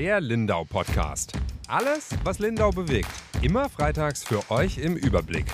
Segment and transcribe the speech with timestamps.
[0.00, 1.34] Der Lindau Podcast.
[1.68, 3.10] Alles, was Lindau bewegt.
[3.42, 5.44] Immer freitags für euch im Überblick.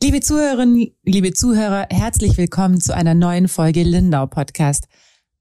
[0.00, 4.84] Liebe Zuhörerinnen, liebe Zuhörer, herzlich willkommen zu einer neuen Folge Lindau Podcast.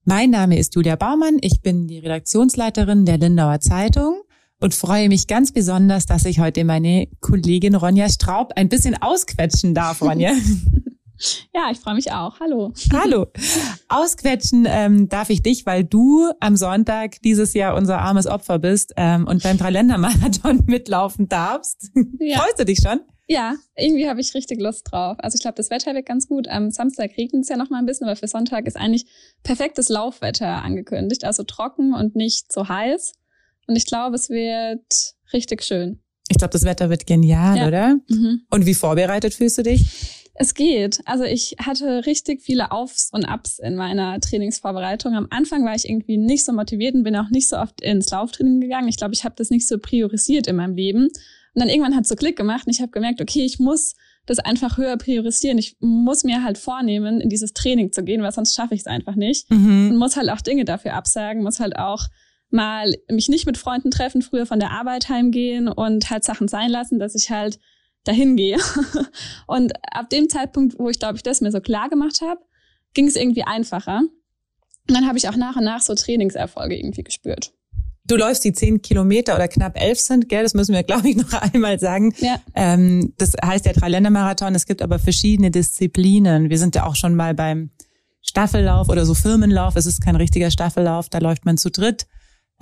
[0.04, 4.24] Mein Name ist Julia Baumann, ich bin die Redaktionsleiterin der Lindauer Zeitung
[4.60, 9.76] und freue mich ganz besonders, dass ich heute meine Kollegin Ronja Straub ein bisschen ausquetschen
[9.76, 10.32] darf, Ronja.
[11.54, 12.40] Ja, ich freue mich auch.
[12.40, 12.74] Hallo.
[12.92, 13.28] Hallo.
[13.88, 18.94] Ausquetschen ähm, darf ich dich, weil du am Sonntag dieses Jahr unser armes Opfer bist
[18.98, 21.92] ähm, und beim Dreiländermarathon mitlaufen darfst.
[22.20, 22.40] Ja.
[22.40, 23.02] Freust du dich schon?
[23.28, 25.18] Ja, irgendwie habe ich richtig Lust drauf.
[25.20, 26.48] Also ich glaube, das Wetter wird ganz gut.
[26.48, 29.06] Am Samstag regnet es ja noch mal ein bisschen, aber für Sonntag ist eigentlich
[29.44, 31.24] perfektes Laufwetter angekündigt.
[31.24, 33.14] Also trocken und nicht so heiß.
[33.68, 36.02] Und ich glaube, es wird richtig schön.
[36.30, 37.68] Ich glaube, das Wetter wird genial, ja.
[37.68, 37.96] oder?
[38.10, 38.42] Mhm.
[38.50, 40.23] Und wie vorbereitet fühlst du dich?
[40.36, 41.00] Es geht.
[41.06, 45.14] Also ich hatte richtig viele Aufs und Ups in meiner Trainingsvorbereitung.
[45.14, 48.10] Am Anfang war ich irgendwie nicht so motiviert und bin auch nicht so oft ins
[48.10, 48.88] Lauftraining gegangen.
[48.88, 51.04] Ich glaube, ich habe das nicht so priorisiert in meinem Leben.
[51.04, 53.94] Und dann irgendwann hat es so Klick gemacht und ich habe gemerkt, okay, ich muss
[54.26, 55.60] das einfach höher priorisieren.
[55.60, 58.88] Ich muss mir halt vornehmen, in dieses Training zu gehen, weil sonst schaffe ich es
[58.88, 59.52] einfach nicht.
[59.52, 59.92] Mhm.
[59.92, 62.08] Und muss halt auch Dinge dafür absagen, muss halt auch
[62.50, 66.70] mal mich nicht mit Freunden treffen, früher von der Arbeit heimgehen und halt Sachen sein
[66.70, 67.60] lassen, dass ich halt
[68.04, 68.58] dahin gehe.
[69.48, 72.42] Und ab dem Zeitpunkt, wo ich glaube ich das mir so klar gemacht habe,
[72.94, 74.02] ging es irgendwie einfacher.
[74.88, 77.54] Und dann habe ich auch nach und nach so Trainingserfolge irgendwie gespürt.
[78.06, 80.44] Du läufst die zehn Kilometer oder knapp elf sind, gell?
[80.44, 82.14] Das müssen wir, glaube ich, noch einmal sagen.
[82.18, 82.36] Ja.
[82.54, 84.56] Ähm, das heißt der Dreiländermarathon.
[84.56, 86.50] Es gibt aber verschiedene Disziplinen.
[86.50, 87.70] Wir sind ja auch schon mal beim
[88.22, 89.76] Staffellauf oder so Firmenlauf.
[89.78, 91.08] Es ist kein richtiger Staffellauf.
[91.10, 92.08] Da läuft man zu dritt.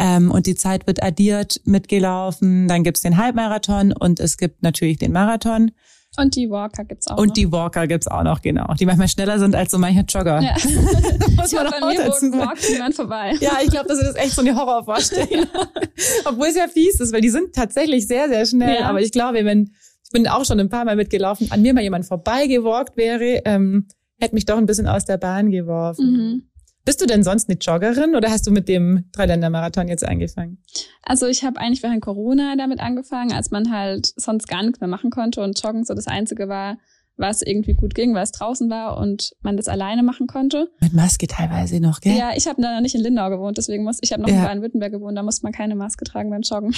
[0.01, 2.67] Ähm, und die Zeit wird addiert, mitgelaufen.
[2.67, 5.71] Dann gibt's den Halbmarathon und es gibt natürlich den Marathon.
[6.17, 7.33] Und die Walker gibt's auch Und noch.
[7.35, 8.73] die Walker gibt's auch noch, genau.
[8.77, 10.41] Die manchmal schneller sind als so manche Jogger.
[10.41, 10.55] Ja.
[11.37, 12.39] Muss man auch dazu sagen.
[12.39, 13.33] walkt niemand vorbei.
[13.39, 15.45] Ja, ich glaube, das ist echt so eine Horrorvorstellung.
[16.25, 18.79] Obwohl es ja fies ist, weil die sind tatsächlich sehr, sehr schnell.
[18.81, 18.87] Ja.
[18.87, 19.71] Aber ich glaube, wenn,
[20.03, 23.87] ich bin auch schon ein paar Mal mitgelaufen, an mir mal jemand vorbeigewalkt wäre, ähm,
[24.19, 26.11] hätte mich doch ein bisschen aus der Bahn geworfen.
[26.11, 26.50] Mhm.
[26.83, 30.57] Bist du denn sonst eine Joggerin oder hast du mit dem Dreiländermarathon jetzt angefangen?
[31.03, 34.87] Also ich habe eigentlich während Corona damit angefangen, als man halt sonst gar nichts mehr
[34.87, 36.77] machen konnte und Joggen so das Einzige war,
[37.17, 40.69] was irgendwie gut ging, weil es draußen war und man das alleine machen konnte.
[40.81, 42.17] Mit Maske teilweise noch, gell?
[42.17, 44.35] Ja, ich habe da nicht in Lindau gewohnt, deswegen muss ich habe noch ja.
[44.35, 46.73] in Baden-Württemberg gewohnt, da musste man keine Maske tragen beim Joggen.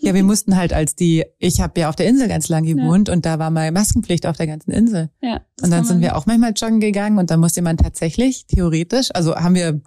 [0.00, 3.08] Ja, wir mussten halt als die, ich habe ja auf der Insel ganz lang gewohnt
[3.08, 3.14] ja.
[3.14, 5.10] und da war mal Maskenpflicht auf der ganzen Insel.
[5.22, 5.40] Ja.
[5.62, 9.34] Und dann sind wir auch manchmal joggen gegangen und da musste man tatsächlich theoretisch, also
[9.36, 9.80] haben wir,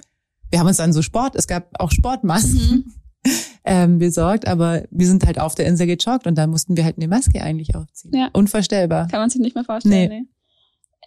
[0.50, 2.86] wir haben uns dann so Sport, es gab auch Sportmasken.
[2.86, 2.94] Mhm
[3.68, 6.98] ähm, besorgt, aber wir sind halt auf der Insel gejoggt und da mussten wir halt
[6.98, 8.16] eine Maske eigentlich aufziehen.
[8.16, 8.30] Ja.
[8.34, 9.08] Unvorstellbar.
[9.10, 10.10] Kann man sich nicht mehr vorstellen.
[10.10, 10.20] Nee.
[10.22, 10.28] nee.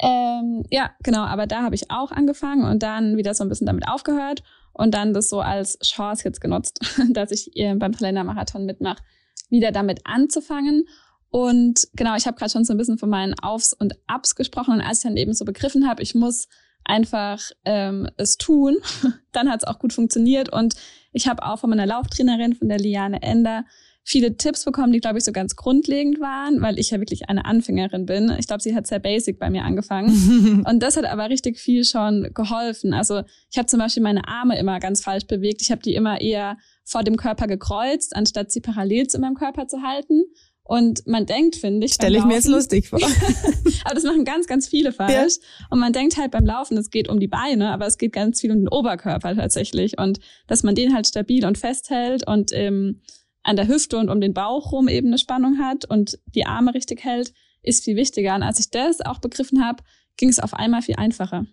[0.02, 3.66] Ähm, ja, genau, aber da habe ich auch angefangen und dann wieder so ein bisschen
[3.66, 9.02] damit aufgehört und dann das so als Chance jetzt genutzt, dass ich beim Kalendermarathon mitmache,
[9.48, 10.84] wieder damit anzufangen.
[11.30, 14.74] Und genau, ich habe gerade schon so ein bisschen von meinen Aufs und Ups gesprochen
[14.74, 16.48] und als ich dann eben so begriffen habe, ich muss
[16.84, 18.76] einfach ähm, es tun,
[19.32, 20.74] dann hat es auch gut funktioniert und
[21.12, 23.64] ich habe auch von meiner Lauftrainerin, von der Liane Ender,
[24.02, 27.44] viele Tipps bekommen, die, glaube ich, so ganz grundlegend waren, weil ich ja wirklich eine
[27.44, 28.34] Anfängerin bin.
[28.38, 30.64] Ich glaube, sie hat sehr basic bei mir angefangen.
[30.68, 32.92] und das hat aber richtig viel schon geholfen.
[32.92, 35.62] Also ich habe zum Beispiel meine Arme immer ganz falsch bewegt.
[35.62, 39.68] Ich habe die immer eher vor dem Körper gekreuzt, anstatt sie parallel zu meinem Körper
[39.68, 40.24] zu halten.
[40.70, 41.94] Und man denkt, finde ich.
[41.94, 43.00] Stelle ich mir jetzt lustig vor.
[43.84, 45.38] aber das machen ganz, ganz viele falsch.
[45.40, 45.66] Ja.
[45.70, 48.40] Und man denkt halt beim Laufen, es geht um die Beine, aber es geht ganz
[48.40, 49.98] viel um den Oberkörper tatsächlich.
[49.98, 53.00] Und dass man den halt stabil und festhält und ähm,
[53.42, 56.72] an der Hüfte und um den Bauch rum eben eine Spannung hat und die Arme
[56.72, 57.32] richtig hält,
[57.64, 58.36] ist viel wichtiger.
[58.36, 59.82] Und als ich das auch begriffen habe,
[60.18, 61.46] ging es auf einmal viel einfacher.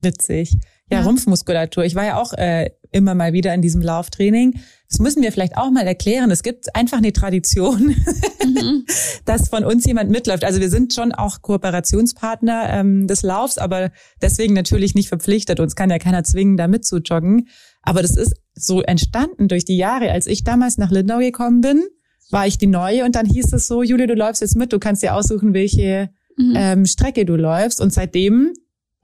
[0.00, 0.52] Witzig.
[0.90, 1.84] Ja, ja, Rumpfmuskulatur.
[1.84, 4.60] Ich war ja auch äh, immer mal wieder in diesem Lauftraining.
[4.88, 6.30] Das müssen wir vielleicht auch mal erklären.
[6.30, 7.96] Es gibt einfach eine Tradition,
[8.44, 8.86] mhm.
[9.24, 10.44] dass von uns jemand mitläuft.
[10.44, 13.90] Also wir sind schon auch Kooperationspartner ähm, des Laufs, aber
[14.22, 15.58] deswegen natürlich nicht verpflichtet.
[15.58, 17.48] Uns kann ja keiner zwingen, da mitzujoggen.
[17.82, 20.12] Aber das ist so entstanden durch die Jahre.
[20.12, 21.82] Als ich damals nach Lindau gekommen bin,
[22.30, 24.78] war ich die Neue und dann hieß es so, Julia, du läufst jetzt mit, du
[24.78, 26.54] kannst dir aussuchen, welche mhm.
[26.56, 27.80] ähm, Strecke du läufst.
[27.80, 28.52] Und seitdem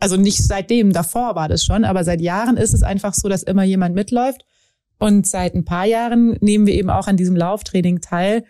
[0.01, 3.43] also nicht seitdem, davor war das schon, aber seit Jahren ist es einfach so, dass
[3.43, 4.45] immer jemand mitläuft.
[4.99, 8.45] Und seit ein paar Jahren nehmen wir eben auch an diesem Lauftraining teil,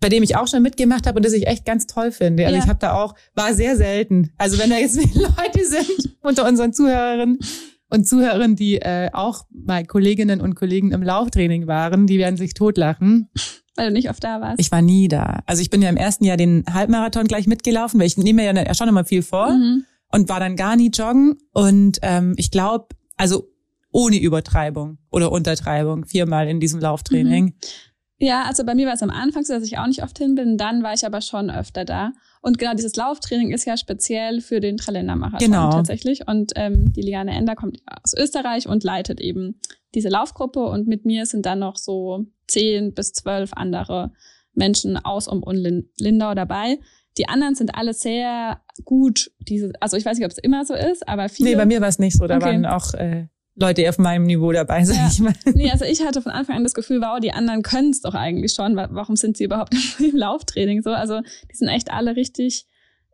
[0.00, 2.46] bei dem ich auch schon mitgemacht habe und das ich echt ganz toll finde.
[2.46, 2.62] Also ja.
[2.62, 4.32] ich habe da auch, war sehr selten.
[4.38, 7.38] Also wenn da jetzt Leute sind unter unseren Zuhörerinnen
[7.90, 12.54] und Zuhörern, die äh, auch mal Kolleginnen und Kollegen im Lauftraining waren, die werden sich
[12.54, 13.28] totlachen.
[13.76, 14.60] Weil du nicht oft da warst.
[14.60, 15.42] Ich war nie da.
[15.44, 18.54] Also ich bin ja im ersten Jahr den Halbmarathon gleich mitgelaufen, weil ich nehme mir
[18.54, 19.52] ja schon immer viel vor.
[19.52, 21.38] Mhm und war dann gar nie joggen.
[21.52, 23.48] Und ähm, ich glaube, Also
[23.92, 27.44] ohne Übertreibung oder Untertreibung, viermal in diesem Lauftraining.
[27.44, 27.54] Mhm.
[28.18, 30.34] Ja, also bei mir war es am Anfang so, dass ich auch nicht oft hin
[30.34, 30.58] bin.
[30.58, 32.12] Dann war ich aber schon öfter da.
[32.42, 35.70] Und genau dieses Lauftraining ist ja speziell für den Tralender-Marathon genau.
[35.70, 36.28] tatsächlich.
[36.28, 39.58] Und ähm, die Liane Ender kommt aus Österreich und leitet eben
[39.94, 40.60] diese Laufgruppe.
[40.60, 44.12] Und mit mir sind dann noch so zehn bis zwölf andere
[44.52, 45.56] Menschen aus um und
[45.98, 46.78] Lindau dabei.
[47.18, 49.30] Die anderen sind alle sehr gut.
[49.40, 51.50] Diese, also ich weiß nicht, ob es immer so ist, aber viele.
[51.50, 52.26] Nee, bei mir war es nicht so.
[52.26, 52.46] Da okay.
[52.46, 53.26] waren auch äh,
[53.56, 55.08] Leute auf meinem Niveau dabei, sag ja.
[55.10, 55.34] ich mal.
[55.54, 58.14] Nee, also ich hatte von Anfang an das Gefühl, wow, die anderen können es doch
[58.14, 58.76] eigentlich schon.
[58.76, 60.90] Warum sind sie überhaupt im Lauftraining so?
[60.90, 61.20] Also
[61.50, 62.66] die sind echt alle richtig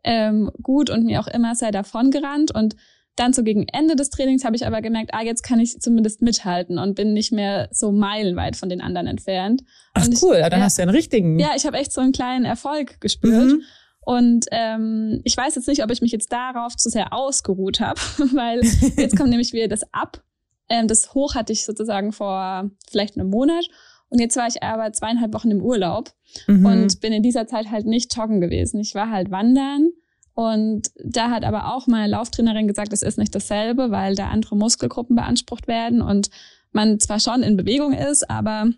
[0.03, 2.51] ähm, gut und mir auch immer sehr davon gerannt.
[2.51, 2.75] Und
[3.17, 6.21] dann so gegen Ende des Trainings habe ich aber gemerkt, ah, jetzt kann ich zumindest
[6.21, 9.63] mithalten und bin nicht mehr so meilenweit von den anderen entfernt.
[9.93, 11.39] Ach und cool, ich, dann ja, hast du einen richtigen.
[11.39, 13.47] Ja, ich habe echt so einen kleinen Erfolg gespürt.
[13.47, 13.63] Mhm.
[14.07, 17.99] Und ähm, ich weiß jetzt nicht, ob ich mich jetzt darauf zu sehr ausgeruht habe,
[18.33, 18.61] weil
[18.95, 20.23] jetzt kommt nämlich wieder das Ab.
[20.69, 23.67] Ähm, das Hoch hatte ich sozusagen vor vielleicht einem Monat.
[24.07, 26.13] Und jetzt war ich aber zweieinhalb Wochen im Urlaub
[26.47, 26.65] mhm.
[26.65, 28.79] und bin in dieser Zeit halt nicht joggen gewesen.
[28.79, 29.89] Ich war halt wandern.
[30.33, 34.55] Und da hat aber auch meine Lauftrainerin gesagt, es ist nicht dasselbe, weil da andere
[34.55, 36.29] Muskelgruppen beansprucht werden und
[36.71, 38.69] man zwar schon in Bewegung ist, aber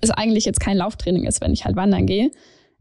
[0.00, 2.32] es eigentlich jetzt kein Lauftraining ist, wenn ich halt wandern gehe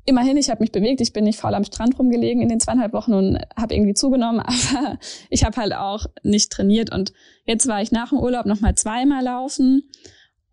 [0.07, 2.93] immerhin, ich habe mich bewegt, ich bin nicht faul am Strand rumgelegen in den zweieinhalb
[2.93, 4.97] Wochen und habe irgendwie zugenommen, aber
[5.29, 7.13] ich habe halt auch nicht trainiert und
[7.45, 9.83] jetzt war ich nach dem Urlaub nochmal zweimal laufen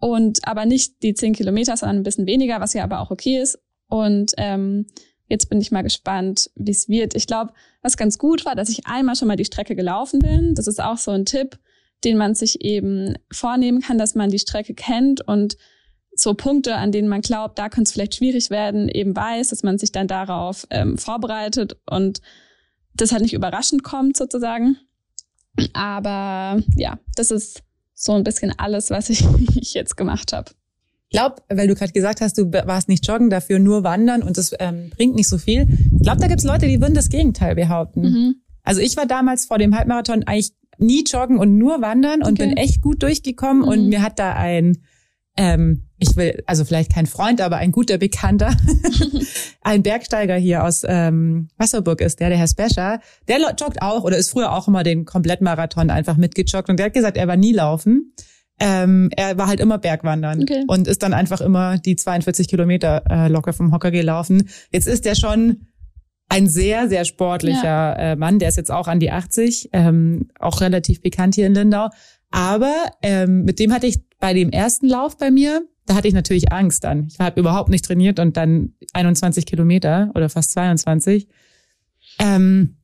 [0.00, 3.40] und aber nicht die zehn Kilometer, sondern ein bisschen weniger, was ja aber auch okay
[3.40, 3.58] ist
[3.88, 4.86] und ähm,
[5.28, 7.14] jetzt bin ich mal gespannt, wie es wird.
[7.14, 10.54] Ich glaube, was ganz gut war, dass ich einmal schon mal die Strecke gelaufen bin.
[10.54, 11.58] Das ist auch so ein Tipp,
[12.04, 15.56] den man sich eben vornehmen kann, dass man die Strecke kennt und
[16.16, 19.62] so Punkte, an denen man glaubt, da könnte es vielleicht schwierig werden, eben weiß, dass
[19.62, 22.20] man sich dann darauf ähm, vorbereitet und
[22.94, 24.76] das halt nicht überraschend kommt sozusagen.
[25.72, 27.62] Aber ja, das ist
[27.94, 29.24] so ein bisschen alles, was ich,
[29.56, 30.50] ich jetzt gemacht habe.
[31.08, 34.36] Ich glaube, weil du gerade gesagt hast, du warst nicht joggen, dafür nur wandern und
[34.36, 35.66] das ähm, bringt nicht so viel.
[35.96, 38.00] Ich glaube, da gibt's Leute, die würden das Gegenteil behaupten.
[38.00, 38.34] Mhm.
[38.64, 42.48] Also ich war damals vor dem Halbmarathon eigentlich nie joggen und nur wandern und okay.
[42.48, 43.68] bin echt gut durchgekommen mhm.
[43.68, 44.78] und mir hat da ein
[45.36, 48.56] ähm, ich will, also vielleicht kein Freund, aber ein guter Bekannter,
[49.62, 54.16] ein Bergsteiger hier aus ähm, Wasserburg ist der, der Herr Spescher, der joggt auch oder
[54.16, 57.52] ist früher auch immer den Komplettmarathon einfach mitgejoggt und der hat gesagt, er war nie
[57.52, 58.12] laufen.
[58.60, 60.62] Ähm, er war halt immer Bergwandern okay.
[60.68, 64.48] und ist dann einfach immer die 42 Kilometer äh, locker vom Hocker gelaufen.
[64.70, 65.66] Jetzt ist er schon
[66.28, 68.12] ein sehr, sehr sportlicher ja.
[68.12, 71.54] äh, Mann, der ist jetzt auch an die 80, ähm, auch relativ bekannt hier in
[71.54, 71.88] Lindau.
[72.30, 76.14] Aber ähm, mit dem hatte ich bei dem ersten Lauf bei mir, da hatte ich
[76.14, 77.08] natürlich Angst dann.
[77.10, 81.28] Ich habe überhaupt nicht trainiert und dann 21 Kilometer oder fast 22.
[82.18, 82.78] Ähm,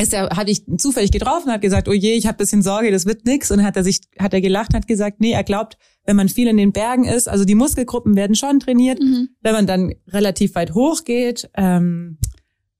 [0.00, 3.04] ist er, hatte ich zufällig getroffen, hat gesagt, oh je, ich habe bisschen Sorge, das
[3.04, 3.50] wird nix.
[3.50, 5.76] Und hat er sich, hat er gelacht, hat gesagt, nee, er glaubt,
[6.06, 9.28] wenn man viel in den Bergen ist, also die Muskelgruppen werden schon trainiert, mhm.
[9.42, 12.16] wenn man dann relativ weit hoch geht, ähm,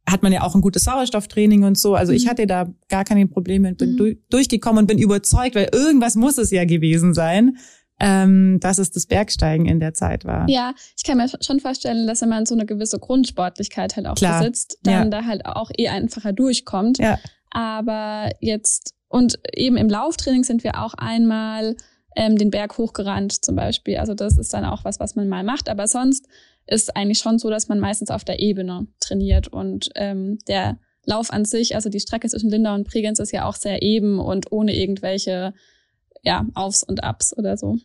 [0.09, 1.95] hat man ja auch ein gutes Sauerstofftraining und so.
[1.95, 2.17] Also mhm.
[2.17, 4.17] ich hatte da gar keine Probleme und bin mhm.
[4.31, 7.59] durchgekommen und bin überzeugt, weil irgendwas muss es ja gewesen sein
[8.01, 10.49] ähm, dass es das Bergsteigen in der Zeit war.
[10.49, 14.15] Ja, ich kann mir schon vorstellen, dass wenn man so eine gewisse Grundsportlichkeit halt auch
[14.15, 14.41] Klar.
[14.41, 15.21] besitzt, dann ja.
[15.21, 16.99] da halt auch eh einfacher durchkommt.
[16.99, 17.19] Ja.
[17.51, 21.77] Aber jetzt, und eben im Lauftraining sind wir auch einmal
[22.15, 23.97] ähm, den Berg hochgerannt zum Beispiel.
[23.97, 25.69] Also das ist dann auch was, was man mal macht.
[25.69, 26.27] Aber sonst
[26.67, 31.33] ist eigentlich schon so, dass man meistens auf der Ebene trainiert und ähm, der Lauf
[31.33, 34.53] an sich, also die Strecke zwischen Lindau und Bregenz ist ja auch sehr eben und
[34.53, 35.55] ohne irgendwelche
[36.23, 37.79] ja, Aufs und Abs oder so.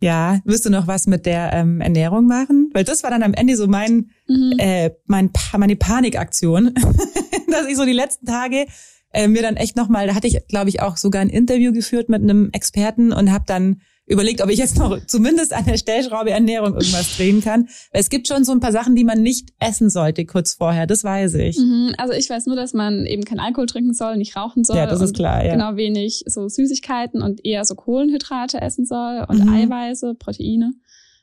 [0.00, 2.70] Ja, wirst du noch was mit der ähm, Ernährung machen?
[2.72, 4.54] Weil das war dann am Ende so mein, mhm.
[4.58, 6.72] äh, mein meine Panikaktion,
[7.50, 8.66] dass ich so die letzten Tage
[9.12, 12.08] äh, mir dann echt nochmal, da hatte ich, glaube ich, auch sogar ein Interview geführt
[12.08, 16.30] mit einem Experten und habe dann überlegt, ob ich jetzt noch zumindest an der Stellschraube
[16.30, 17.68] Ernährung irgendwas drehen kann.
[17.92, 20.86] Weil es gibt schon so ein paar Sachen, die man nicht essen sollte kurz vorher,
[20.86, 21.58] das weiß ich.
[21.58, 24.76] Mhm, also ich weiß nur, dass man eben kein Alkohol trinken soll, nicht rauchen soll.
[24.76, 25.52] Ja, das ist klar, ja.
[25.52, 29.52] Genau wenig so Süßigkeiten und eher so Kohlenhydrate essen soll und mhm.
[29.52, 30.72] Eiweiße, Proteine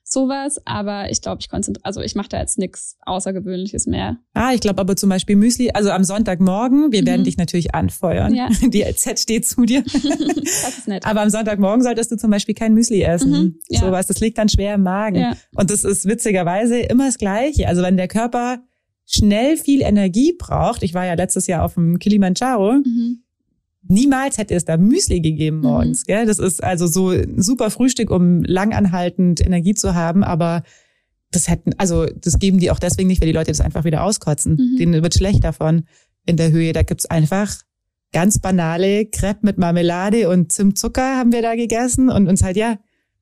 [0.07, 4.17] sowas, aber ich glaube, ich konzentriere, also ich mache da jetzt nichts Außergewöhnliches mehr.
[4.33, 7.07] Ah, ich glaube aber zum Beispiel Müsli, also am Sonntagmorgen, wir mhm.
[7.07, 8.33] werden dich natürlich anfeuern.
[8.33, 8.49] Ja.
[8.61, 9.83] Die LZ steht zu dir.
[9.83, 11.05] das ist nett.
[11.05, 13.31] Aber am Sonntagmorgen solltest du zum Beispiel kein Müsli essen.
[13.31, 13.59] Mhm.
[13.67, 13.79] Ja.
[13.81, 15.17] Sowas, das liegt dann schwer im Magen.
[15.17, 15.33] Ja.
[15.55, 17.67] Und das ist witzigerweise immer das Gleiche.
[17.67, 18.59] Also wenn der Körper
[19.07, 23.24] schnell viel Energie braucht, ich war ja letztes Jahr auf dem Kilimanjaro, mhm
[23.87, 26.01] niemals hätte es da Müsli gegeben morgens.
[26.01, 26.05] Mhm.
[26.07, 26.25] Gell?
[26.25, 30.63] Das ist also so ein super Frühstück, um langanhaltend Energie zu haben, aber
[31.31, 34.03] das hätten, also das geben die auch deswegen nicht, weil die Leute das einfach wieder
[34.03, 34.53] auskotzen.
[34.53, 34.77] Mhm.
[34.77, 35.83] Denen wird schlecht davon
[36.25, 36.73] in der Höhe.
[36.73, 37.53] Da gibt's einfach
[38.11, 42.77] ganz banale Crepe mit Marmelade und Zimtzucker haben wir da gegessen und uns halt ja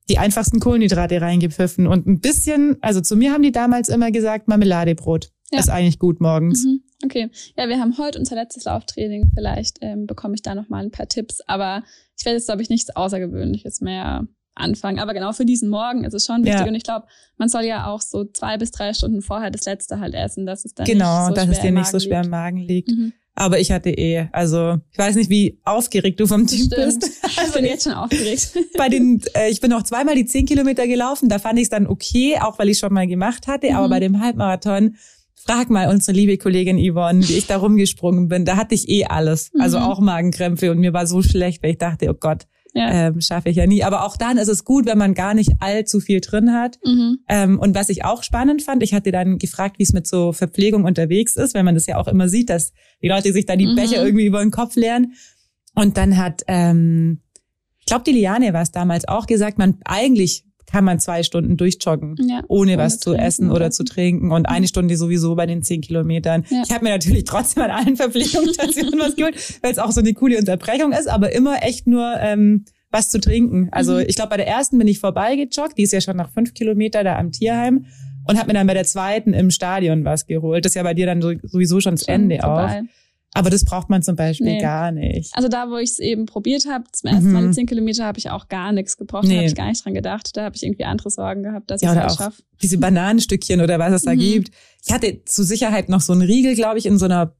[0.08, 4.48] die einfachsten Kohlenhydrate reingepfiffen und ein bisschen, also zu mir haben die damals immer gesagt,
[4.48, 5.58] Marmeladebrot ja.
[5.58, 6.64] ist eigentlich gut morgens.
[6.64, 6.82] Mhm.
[7.04, 9.30] Okay, ja, wir haben heute unser letztes Lauftraining.
[9.34, 11.82] Vielleicht ähm, bekomme ich da noch mal ein paar Tipps, aber
[12.18, 14.98] ich werde jetzt glaube ich nichts Außergewöhnliches mehr anfangen.
[14.98, 16.60] Aber genau für diesen Morgen ist es schon wichtig.
[16.60, 16.66] Ja.
[16.66, 17.06] Und ich glaube,
[17.36, 20.64] man soll ja auch so zwei bis drei Stunden vorher das letzte halt essen, dass
[20.64, 22.90] es dann genau, nicht so dass es dir nicht so schwer im Magen liegt.
[22.90, 23.12] Mhm.
[23.36, 27.02] Aber ich hatte eh, also ich weiß nicht, wie aufgeregt du vom Typ bist.
[27.22, 28.56] Also ich bin jetzt schon aufgeregt.
[28.78, 31.28] Bei den, äh, ich bin auch zweimal die zehn Kilometer gelaufen.
[31.28, 33.70] Da fand ich es dann okay, auch weil ich schon mal gemacht hatte.
[33.70, 33.76] Mhm.
[33.76, 34.96] Aber bei dem Halbmarathon,
[35.44, 38.44] frag mal unsere liebe Kollegin Yvonne, wie ich da rumgesprungen bin.
[38.44, 39.84] Da hatte ich eh alles, also mhm.
[39.84, 43.08] auch Magenkrämpfe und mir war so schlecht, weil ich dachte, oh Gott, ja.
[43.08, 43.84] ähm, schaffe ich ja nie.
[43.84, 46.78] Aber auch dann ist es gut, wenn man gar nicht allzu viel drin hat.
[46.84, 47.18] Mhm.
[47.28, 50.32] Ähm, und was ich auch spannend fand, ich hatte dann gefragt, wie es mit so
[50.32, 52.72] Verpflegung unterwegs ist, weil man das ja auch immer sieht, dass
[53.02, 53.76] die Leute sich da die mhm.
[53.76, 55.14] Becher irgendwie über den Kopf leeren.
[55.74, 57.20] Und dann hat, ähm,
[57.80, 61.56] ich glaube, die Liane war es damals auch gesagt, man eigentlich kann man zwei Stunden
[61.56, 65.46] durchjoggen, ja, ohne, was zu essen oder, oder zu trinken und eine Stunde sowieso bei
[65.46, 66.44] den zehn Kilometern.
[66.50, 66.62] Ja.
[66.64, 70.12] Ich habe mir natürlich trotzdem an allen Verpflegungsstationen was geholt, weil es auch so eine
[70.14, 73.68] coole Unterbrechung ist, aber immer echt nur ähm, was zu trinken.
[73.72, 74.04] Also mhm.
[74.06, 77.04] ich glaube, bei der ersten bin ich vorbeigejoggt, die ist ja schon nach fünf Kilometer
[77.04, 77.86] da am Tierheim
[78.26, 80.64] und habe mir dann bei der zweiten im Stadion was geholt.
[80.64, 82.80] Das ist ja bei dir dann sowieso schon das Ende vorbei.
[82.80, 83.03] auch.
[83.34, 84.60] Aber das braucht man zum Beispiel nee.
[84.60, 85.34] gar nicht.
[85.34, 87.52] Also da, wo ich es eben probiert habe, zum ersten Mal die mhm.
[87.52, 89.24] zehn Kilometer, habe ich auch gar nichts gebraucht.
[89.24, 89.30] Nee.
[89.30, 90.36] Da habe ich gar nicht dran gedacht.
[90.36, 92.42] Da habe ich irgendwie andere Sorgen gehabt, dass ja, ich es schaffe.
[92.62, 94.20] Diese Bananenstückchen oder was es da mhm.
[94.20, 94.50] gibt.
[94.86, 97.34] Ich hatte zur Sicherheit noch so einen Riegel, glaube ich, in so einer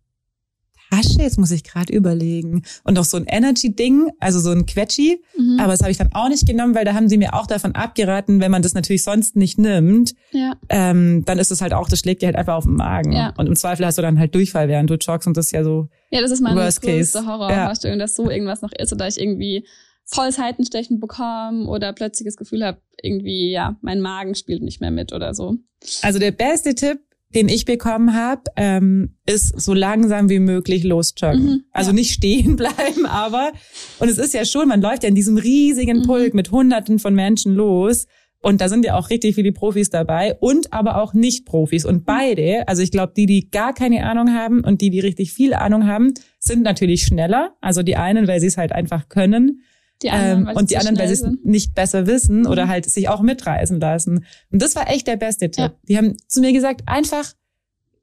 [0.90, 2.62] Tasche, jetzt muss ich gerade überlegen.
[2.84, 5.22] Und noch so ein Energy-Ding, also so ein Quetschi.
[5.36, 5.58] Mhm.
[5.60, 7.74] Aber das habe ich dann auch nicht genommen, weil da haben sie mir auch davon
[7.74, 10.54] abgeraten, wenn man das natürlich sonst nicht nimmt, ja.
[10.68, 13.12] ähm, dann ist es halt auch, das schlägt dir halt einfach auf den Magen.
[13.12, 13.34] Ja.
[13.36, 15.64] Und im Zweifel hast du dann halt Durchfall, während du joggst und das ist ja
[15.64, 17.26] so Ja, das ist meine Worst größte Case.
[17.26, 18.04] Horrorvorstellung, ja.
[18.04, 19.66] dass so irgendwas noch ist oder ich irgendwie
[20.04, 24.90] voll Seitenstechen bekomme oder plötzlich das Gefühl habe, irgendwie, ja, mein Magen spielt nicht mehr
[24.90, 25.56] mit oder so.
[26.02, 27.00] Also der beste Tipp
[27.34, 31.44] den ich bekommen habe, ähm, ist so langsam wie möglich losjoggen.
[31.44, 31.94] Mhm, also ja.
[31.94, 33.52] nicht stehen bleiben, aber
[33.98, 36.02] und es ist ja schon, man läuft ja in diesem riesigen mhm.
[36.02, 38.06] Pulk mit Hunderten von Menschen los.
[38.40, 41.86] Und da sind ja auch richtig viele Profis dabei und aber auch Nicht-Profis.
[41.86, 42.04] Und mhm.
[42.04, 45.54] beide, also ich glaube, die, die gar keine Ahnung haben und die, die richtig viel
[45.54, 47.54] Ahnung haben, sind natürlich schneller.
[47.62, 49.62] Also die einen, weil sie es halt einfach können.
[50.04, 52.46] Die anderen, ähm, und die anderen, weil sie es nicht besser wissen mhm.
[52.46, 54.26] oder halt sich auch mitreißen lassen.
[54.52, 55.64] Und das war echt der beste Tipp.
[55.64, 55.74] Ja.
[55.88, 57.32] Die haben zu mir gesagt, einfach,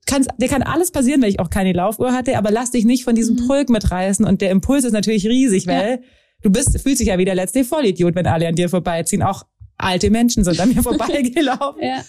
[0.08, 3.04] kann's, dir kann alles passieren, weil ich auch keine Laufuhr hatte, aber lass dich nicht
[3.04, 3.48] von diesem mhm.
[3.48, 4.26] Pulk mitreißen.
[4.26, 6.08] Und der Impuls ist natürlich riesig, weil ja.
[6.42, 9.22] du bist, fühlst dich ja wie der letzte Vollidiot, wenn alle an dir vorbeiziehen.
[9.22, 9.44] Auch
[9.78, 11.84] alte Menschen sind an mir vorbeigelaufen.
[11.84, 12.04] ja.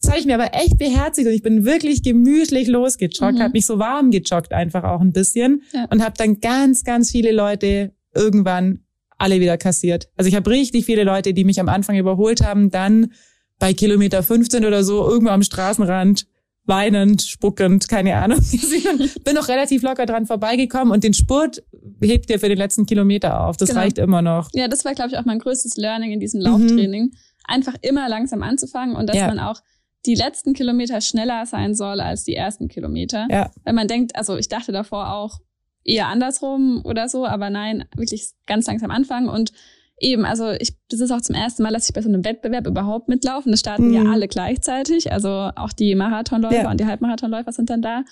[0.00, 3.42] Das habe ich mir aber echt beherzigt und ich bin wirklich gemütlich losgejoggt, mhm.
[3.42, 5.86] habe mich so warm gejoggt einfach auch ein bisschen ja.
[5.90, 8.84] und habe dann ganz, ganz viele Leute irgendwann
[9.18, 10.08] alle wieder kassiert.
[10.16, 13.12] Also ich habe richtig viele Leute, die mich am Anfang überholt haben, dann
[13.58, 16.26] bei Kilometer 15 oder so irgendwo am Straßenrand
[16.68, 18.38] weinend, spuckend, keine Ahnung.
[19.24, 21.62] Bin noch relativ locker dran vorbeigekommen und den Spurt
[22.00, 23.56] hebt dir für den letzten Kilometer auf.
[23.56, 23.80] Das genau.
[23.80, 24.50] reicht immer noch.
[24.52, 27.04] Ja, das war, glaube ich, auch mein größtes Learning in diesem Lauftraining.
[27.04, 27.12] Mhm.
[27.44, 29.26] Einfach immer langsam anzufangen und dass ja.
[29.26, 29.60] man auch
[30.06, 33.26] die letzten Kilometer schneller sein soll als die ersten Kilometer.
[33.30, 33.50] Ja.
[33.64, 35.40] Wenn man denkt, also ich dachte davor auch,
[35.84, 39.52] eher andersrum oder so, aber nein, wirklich ganz langsam anfangen und
[40.00, 42.66] eben, also ich, das ist auch zum ersten Mal, dass ich bei so einem Wettbewerb
[42.66, 43.52] überhaupt mitlaufen.
[43.52, 43.94] Das starten mhm.
[43.94, 46.70] ja alle gleichzeitig, also auch die Marathonläufer ja.
[46.70, 48.04] und die Halbmarathonläufer sind dann da.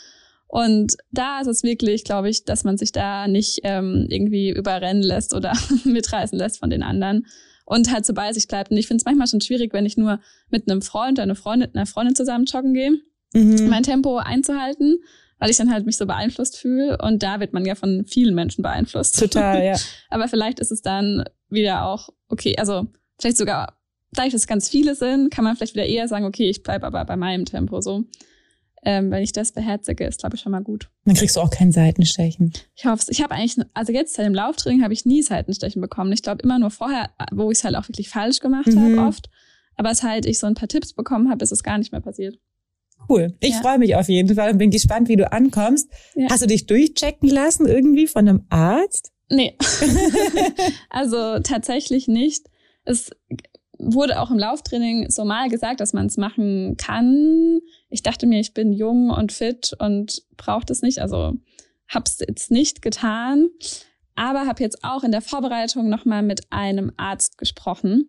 [0.48, 5.02] Und da ist es wirklich, glaube ich, dass man sich da nicht ähm, irgendwie überrennen
[5.02, 5.52] lässt oder
[5.84, 7.26] mitreißen lässt von den anderen
[7.64, 8.70] und halt so bei sich bleibt.
[8.70, 10.20] Und ich finde es manchmal schon schwierig, wenn ich nur
[10.50, 12.92] mit einem Freund oder einer Freundin, einer Freundin zusammen joggen gehe,
[13.32, 13.68] mhm.
[13.68, 14.98] mein Tempo einzuhalten
[15.38, 16.98] weil ich dann halt mich so beeinflusst fühle.
[16.98, 19.18] Und da wird man ja von vielen Menschen beeinflusst.
[19.18, 19.76] Total, ja.
[20.10, 22.86] Aber vielleicht ist es dann wieder auch, okay, also
[23.18, 23.78] vielleicht sogar,
[24.12, 26.86] dadurch, dass es ganz viele sind, kann man vielleicht wieder eher sagen, okay, ich bleibe
[26.86, 28.04] aber bei meinem Tempo so.
[28.82, 30.88] Ähm, wenn ich das beherzige, ist, glaube ich, schon mal gut.
[31.04, 32.52] Dann kriegst du auch kein Seitenstechen.
[32.76, 33.08] Ich hoffe es.
[33.08, 36.12] Ich habe eigentlich, also jetzt seit dem Lauftraining habe ich nie Seitenstechen bekommen.
[36.12, 38.96] Ich glaube immer nur vorher, wo ich es halt auch wirklich falsch gemacht mhm.
[38.96, 39.28] habe, oft.
[39.76, 42.38] Aber seit ich so ein paar Tipps bekommen habe, ist es gar nicht mehr passiert.
[43.08, 43.34] Cool.
[43.40, 43.60] Ich ja.
[43.60, 45.90] freue mich auf jeden Fall und bin gespannt, wie du ankommst.
[46.14, 46.28] Ja.
[46.30, 49.12] Hast du dich durchchecken lassen irgendwie von einem Arzt?
[49.28, 49.56] Nee.
[50.90, 52.46] also tatsächlich nicht.
[52.84, 53.10] Es
[53.78, 57.60] wurde auch im Lauftraining so mal gesagt, dass man es machen kann.
[57.90, 61.00] Ich dachte mir, ich bin jung und fit und brauche das nicht.
[61.00, 61.34] Also
[61.88, 63.48] hab's jetzt nicht getan.
[64.14, 68.08] Aber habe jetzt auch in der Vorbereitung nochmal mit einem Arzt gesprochen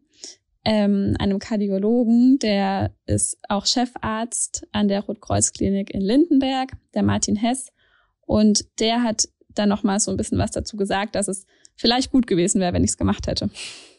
[0.68, 7.70] ähm, einem Kardiologen, der ist auch Chefarzt an der Rotkreuzklinik in Lindenberg, der Martin Hess.
[8.26, 11.46] Und der hat dann nochmal so ein bisschen was dazu gesagt, dass es
[11.78, 13.50] vielleicht gut gewesen wäre, wenn ich es gemacht hätte.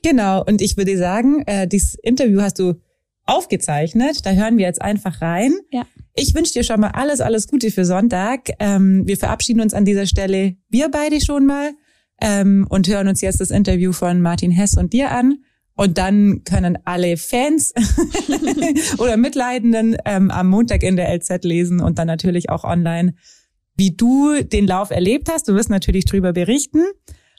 [0.03, 2.75] Genau, und ich würde sagen, äh, dieses Interview hast du
[3.25, 4.27] aufgezeichnet.
[4.27, 5.55] Da hören wir jetzt einfach rein.
[5.73, 5.87] Ja.
[6.15, 8.51] Ich wünsche dir schon mal alles, alles Gute für Sonntag.
[8.59, 11.73] Ähm, wir verabschieden uns an dieser Stelle, wir beide schon mal,
[12.21, 15.39] ähm, und hören uns jetzt das Interview von Martin Hess und dir an.
[15.79, 17.73] Und dann können alle Fans
[18.99, 23.15] oder Mitleidenden ähm, am Montag in der LZ lesen und dann natürlich auch online,
[23.77, 25.47] wie du den Lauf erlebt hast.
[25.47, 26.83] Du wirst natürlich drüber berichten.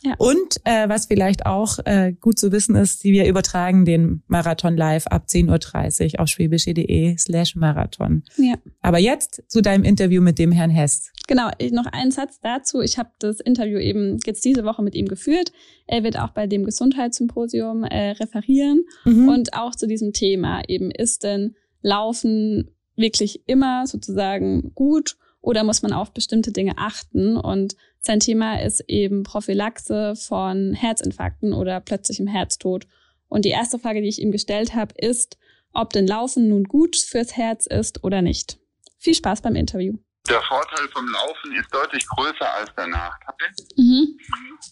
[0.01, 0.15] Ja.
[0.17, 5.07] Und äh, was vielleicht auch äh, gut zu wissen ist, wir übertragen den Marathon live
[5.07, 8.23] ab 10.30 Uhr auf schwäbische.de slash Marathon.
[8.37, 8.55] Ja.
[8.81, 11.11] Aber jetzt zu deinem Interview mit dem Herrn Hess.
[11.27, 12.81] Genau, noch einen Satz dazu.
[12.81, 15.51] Ich habe das Interview eben jetzt diese Woche mit ihm geführt.
[15.85, 19.27] Er wird auch bei dem Gesundheitssymposium äh, referieren mhm.
[19.27, 25.81] und auch zu diesem Thema eben, ist denn Laufen wirklich immer sozusagen gut oder muss
[25.81, 27.37] man auf bestimmte Dinge achten?
[27.37, 32.87] Und sein Thema ist eben Prophylaxe von Herzinfarkten oder plötzlichem Herztod.
[33.27, 35.37] Und die erste Frage, die ich ihm gestellt habe, ist,
[35.73, 38.57] ob denn Laufen nun gut fürs Herz ist oder nicht.
[38.97, 39.97] Viel Spaß beim Interview.
[40.27, 43.49] Der Vorteil vom Laufen ist deutlich größer als der Nachteil.
[43.77, 44.17] Mhm.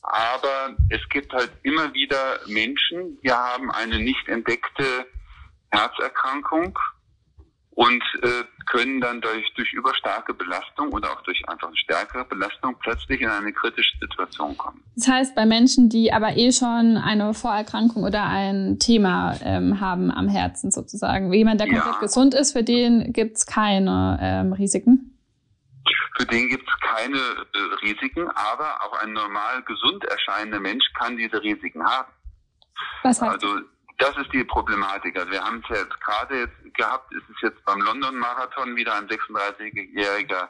[0.03, 5.05] Aber es gibt halt immer wieder Menschen, die haben eine nicht entdeckte
[5.71, 6.77] Herzerkrankung
[7.77, 13.21] und äh, können dann durch, durch überstarke Belastung oder auch durch einfach stärkere Belastung plötzlich
[13.21, 14.83] in eine kritische Situation kommen.
[14.95, 20.09] Das heißt, bei Menschen, die aber eh schon eine Vorerkrankung oder ein Thema ähm, haben
[20.09, 21.99] am Herzen sozusagen, jemand, der komplett ja.
[21.99, 25.15] gesund ist, für den gibt's keine ähm, Risiken?
[26.17, 31.43] Für den gibt's keine äh, Risiken, aber auch ein normal gesund erscheinender Mensch kann diese
[31.43, 32.11] Risiken haben.
[33.03, 33.65] Was heißt also, das
[34.27, 35.17] ist die Problematik.
[35.17, 38.95] Also wir haben es jetzt gerade jetzt gehabt, ist es jetzt beim London Marathon wieder
[38.95, 40.49] ein 36-jähriger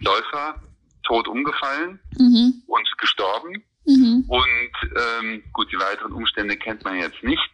[0.00, 0.60] Läufer
[1.04, 2.62] tot umgefallen mhm.
[2.66, 3.62] und gestorben.
[3.86, 4.24] Mhm.
[4.28, 7.50] Und ähm, gut, die weiteren Umstände kennt man jetzt nicht,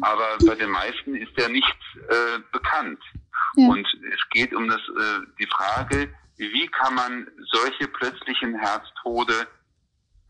[0.00, 3.00] aber bei den meisten ist ja nichts äh, bekannt.
[3.56, 3.68] Ja.
[3.68, 9.46] Und es geht um das, äh, die Frage, wie kann man solche plötzlichen Herztode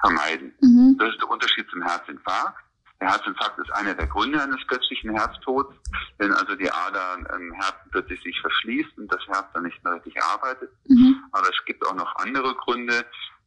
[0.01, 0.55] vermeiden?
[0.61, 0.96] Mhm.
[0.98, 2.64] Das ist der Unterschied zum Herzinfarkt.
[3.02, 5.74] Der Herzinfarkt ist einer der Gründe eines plötzlichen Herztods,
[6.18, 9.94] wenn also die Ader im Herzen plötzlich sich verschließt und das Herz dann nicht mehr
[9.94, 10.70] richtig arbeitet.
[10.86, 11.16] Mhm.
[11.32, 13.04] Aber es gibt auch noch andere Gründe,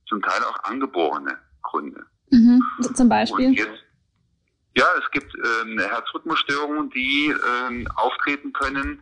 [0.09, 2.05] zum Teil auch angeborene Gründe.
[2.31, 2.61] Mhm.
[2.95, 3.53] Zum Beispiel?
[3.53, 3.81] Jetzt,
[4.75, 7.33] ja, es gibt ähm, Herzrhythmusstörungen, die
[7.69, 9.01] ähm, auftreten können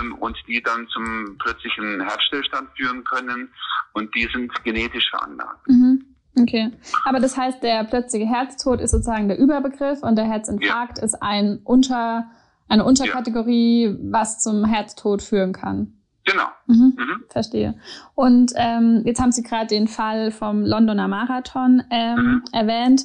[0.00, 3.52] ähm, und die dann zum plötzlichen Herzstillstand führen können
[3.92, 5.68] und die sind genetisch veranlagt.
[5.68, 6.05] Mhm.
[6.38, 6.70] Okay.
[7.04, 11.04] Aber das heißt, der plötzliche Herztod ist sozusagen der Überbegriff und der Herzinfarkt ja.
[11.04, 12.26] ist ein Unter,
[12.68, 13.94] eine Unterkategorie, ja.
[14.00, 15.92] was zum Herztod führen kann.
[16.24, 16.46] Genau.
[16.66, 16.96] Mhm.
[16.96, 17.24] Mhm.
[17.28, 17.78] Verstehe.
[18.14, 22.44] Und ähm, jetzt haben Sie gerade den Fall vom Londoner Marathon ähm, mhm.
[22.52, 23.02] erwähnt.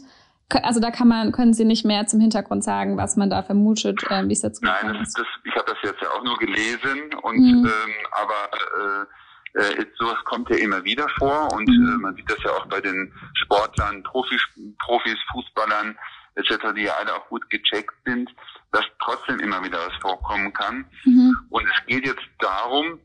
[0.63, 4.03] Also da kann man, können Sie nicht mehr zum Hintergrund sagen, was man da vermutet,
[4.09, 5.17] äh, wie es jetzt Nein, das, ist.
[5.17, 7.65] Das, ich habe das jetzt ja auch nur gelesen und mhm.
[7.65, 9.05] ähm, aber äh,
[9.53, 11.95] äh, sowas kommt ja immer wieder vor und mhm.
[11.95, 14.41] äh, man sieht das ja auch bei den Sportlern, Profis,
[14.79, 15.97] Profis Fußballern
[16.35, 18.29] etc., die ja alle auch gut gecheckt sind,
[18.71, 20.85] dass trotzdem immer wieder was vorkommen kann.
[21.03, 21.35] Mhm.
[21.49, 22.99] Und es geht jetzt darum,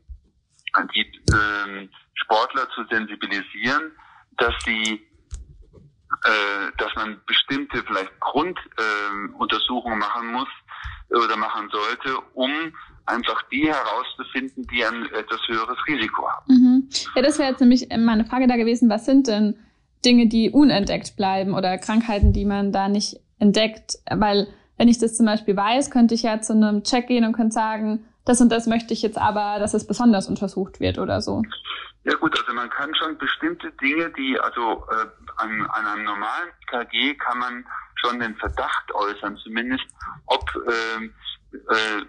[0.93, 3.91] die äh, Sportler zu sensibilisieren,
[4.37, 5.07] dass sie
[6.23, 10.47] äh, dass man bestimmte vielleicht Grunduntersuchungen äh, machen muss
[11.09, 12.73] oder machen sollte, um
[13.07, 16.45] einfach die herauszufinden, die ein etwas höheres Risiko haben.
[16.47, 16.89] Mhm.
[17.15, 19.57] Ja, das wäre jetzt nämlich meine Frage da gewesen, was sind denn
[20.05, 23.97] Dinge, die unentdeckt bleiben oder Krankheiten, die man da nicht entdeckt?
[24.09, 27.33] Weil wenn ich das zum Beispiel weiß, könnte ich ja zu einem Check gehen und
[27.33, 31.21] könnte sagen, das und das möchte ich jetzt aber, dass es besonders untersucht wird oder
[31.21, 31.43] so.
[32.03, 35.05] Ja gut, also man kann schon bestimmte Dinge, die also äh,
[35.37, 37.65] an, an einem normalen KG kann man
[37.95, 39.85] schon den Verdacht äußern, zumindest
[40.25, 41.05] ob äh,
[41.53, 42.05] äh,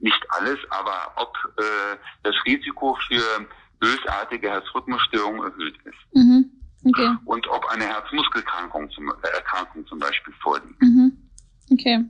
[0.00, 3.46] nicht alles, aber ob äh, das Risiko für
[3.78, 6.14] bösartige Herzrhythmusstörungen erhöht ist.
[6.14, 6.50] Mhm.
[6.84, 7.14] Okay.
[7.26, 10.80] Und ob eine Herzmuskelkrankung zum, äh, Erkrankung zum Beispiel vorliegt.
[10.80, 11.12] Mhm.
[11.70, 12.04] Okay.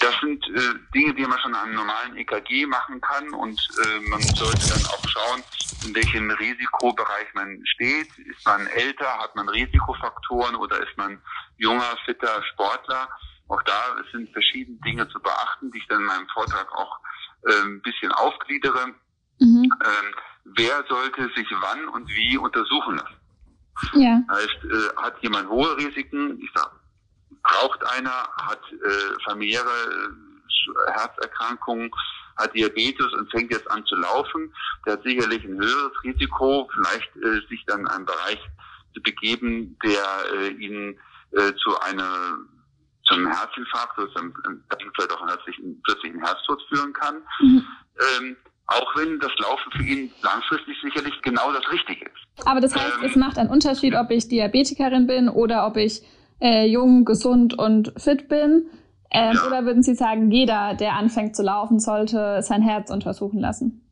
[0.00, 4.08] Das sind äh, Dinge, die man schon an einem normalen EKG machen kann und äh,
[4.08, 5.42] man sollte dann auch schauen,
[5.86, 8.08] in welchem Risikobereich man steht.
[8.18, 11.20] Ist man älter, hat man Risikofaktoren oder ist man
[11.58, 13.08] junger, fitter Sportler?
[13.52, 16.98] Auch da sind verschiedene Dinge zu beachten, die ich dann in meinem Vortrag auch
[17.46, 18.94] äh, ein bisschen aufgliedere.
[19.40, 19.64] Mhm.
[19.64, 20.14] Ähm,
[20.56, 23.20] wer sollte sich wann und wie untersuchen lassen?
[23.92, 24.22] Ja.
[24.30, 26.40] Heißt, äh, hat jemand hohe Risiken?
[26.40, 26.70] Ich sag,
[27.60, 31.90] raucht einer, hat äh, familiäre äh, Herzerkrankungen,
[32.38, 34.54] hat Diabetes und fängt jetzt an zu laufen,
[34.86, 38.40] der hat sicherlich ein höheres Risiko, vielleicht äh, sich dann in einen Bereich
[38.94, 40.98] zu begeben, der äh, ihn
[41.32, 42.38] äh, zu einer
[43.12, 44.34] zum Herzinfarkt oder zum,
[44.96, 47.16] vielleicht auch einen plötzlichen Herztod führen kann.
[47.40, 47.64] Mhm.
[48.18, 52.46] Ähm, auch wenn das Laufen für ihn langfristig sicherlich genau das Richtige ist.
[52.46, 56.02] Aber das heißt, ähm, es macht einen Unterschied, ob ich Diabetikerin bin oder ob ich
[56.40, 58.70] äh, jung, gesund und fit bin.
[59.10, 59.46] Ähm, ja.
[59.46, 63.86] Oder würden Sie sagen, jeder, der anfängt zu laufen, sollte sein Herz untersuchen lassen?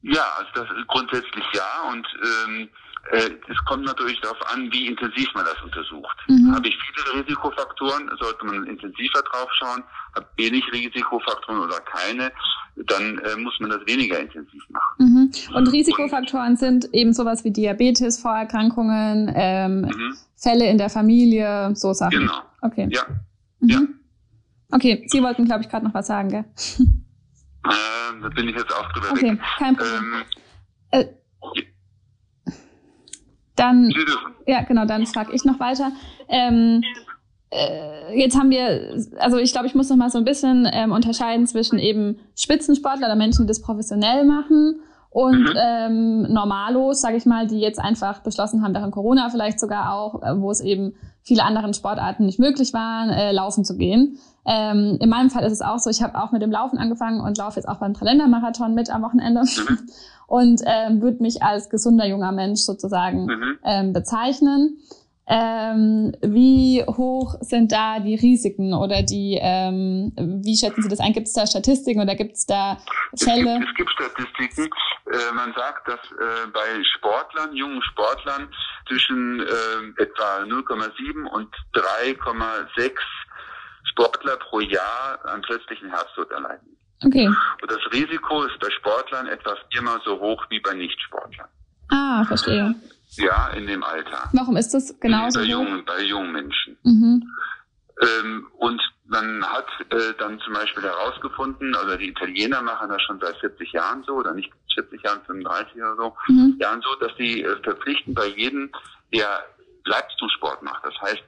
[0.00, 1.90] Ja, also das ist grundsätzlich ja.
[1.90, 2.68] Und ähm, äh,
[3.10, 6.16] es kommt natürlich darauf an, wie intensiv man das untersucht.
[6.28, 6.54] Mhm.
[6.54, 9.82] Habe ich viele Risikofaktoren, sollte man intensiver drauf schauen.
[10.14, 12.30] Habe wenig Risikofaktoren oder keine,
[12.76, 14.94] dann äh, muss man das weniger intensiv machen.
[14.98, 15.32] Mhm.
[15.54, 20.16] Und Risikofaktoren Und, sind eben sowas wie Diabetes, Vorerkrankungen, ähm, mhm.
[20.36, 22.20] Fälle in der Familie, so Sachen.
[22.20, 22.40] Genau.
[22.60, 22.88] Okay.
[22.90, 23.02] Ja.
[23.58, 23.68] Mhm.
[23.68, 23.80] ja.
[24.70, 26.44] Okay, Sie wollten, glaube ich, gerade noch was sagen, gell?
[27.64, 29.40] Äh, da bin ich jetzt auch drüber okay, weg.
[29.58, 30.24] kein Problem.
[30.90, 31.06] Ähm, äh,
[33.62, 33.92] dann,
[34.46, 35.92] ja, genau, dann frage ich noch weiter.
[36.28, 36.82] Ähm,
[37.50, 40.92] äh, jetzt haben wir, also ich glaube, ich muss noch mal so ein bisschen ähm,
[40.92, 45.54] unterscheiden zwischen eben Spitzensportler oder Menschen, die das professionell machen und mhm.
[45.56, 50.22] ähm, Normalos, sage ich mal, die jetzt einfach beschlossen haben, während Corona vielleicht sogar auch,
[50.22, 54.18] äh, wo es eben viele anderen Sportarten nicht möglich waren, äh, laufen zu gehen.
[54.44, 57.20] Ähm, in meinem Fall ist es auch so, ich habe auch mit dem Laufen angefangen
[57.20, 59.42] und laufe jetzt auch beim Tralender-Marathon mit am Wochenende.
[59.42, 59.78] Mhm.
[60.26, 63.58] und ähm, würde mich als gesunder junger Mensch sozusagen mhm.
[63.64, 64.78] ähm, bezeichnen.
[65.28, 71.12] Ähm, wie hoch sind da die Risiken oder die, ähm, wie schätzen Sie das ein?
[71.12, 72.78] Gibt es da Statistiken oder gibt es da
[73.16, 73.54] Fälle?
[73.54, 74.68] Es gibt, es gibt Statistiken.
[75.06, 78.48] Äh, man sagt, dass äh, bei Sportlern, jungen Sportlern
[78.88, 82.92] zwischen äh, etwa 0,7 und 3,6
[83.92, 86.76] Sportler pro Jahr an plötzlichen Herztod erleiden.
[87.04, 87.26] Okay.
[87.26, 91.48] Und das Risiko ist bei Sportlern etwa viermal so hoch wie bei Nichtsportlern.
[91.88, 92.74] Ah, verstehe.
[93.16, 94.30] Ja, in dem Alter.
[94.32, 95.40] Warum ist das genauso?
[95.40, 96.78] Bei jungen, bei jungen Menschen.
[96.82, 97.28] Mhm.
[98.00, 103.20] Ähm, und man hat äh, dann zum Beispiel herausgefunden, also die Italiener machen das schon
[103.20, 106.56] seit 40 Jahren so, oder nicht 40 Jahren, 35 oder so, mhm.
[106.58, 108.70] Jahren so, dass sie äh, verpflichten bei jedem,
[109.12, 109.44] der
[109.84, 110.84] Leistungssport macht.
[110.84, 111.22] Das heißt,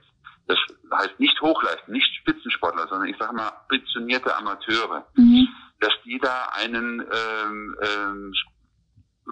[0.46, 0.58] das
[0.92, 5.06] heißt nicht Hochleisten, nicht Spitzensportler, sondern ich sage mal ambitionierte Amateure.
[5.14, 5.48] Mhm
[5.84, 8.32] dass die da einen ähm, ähm,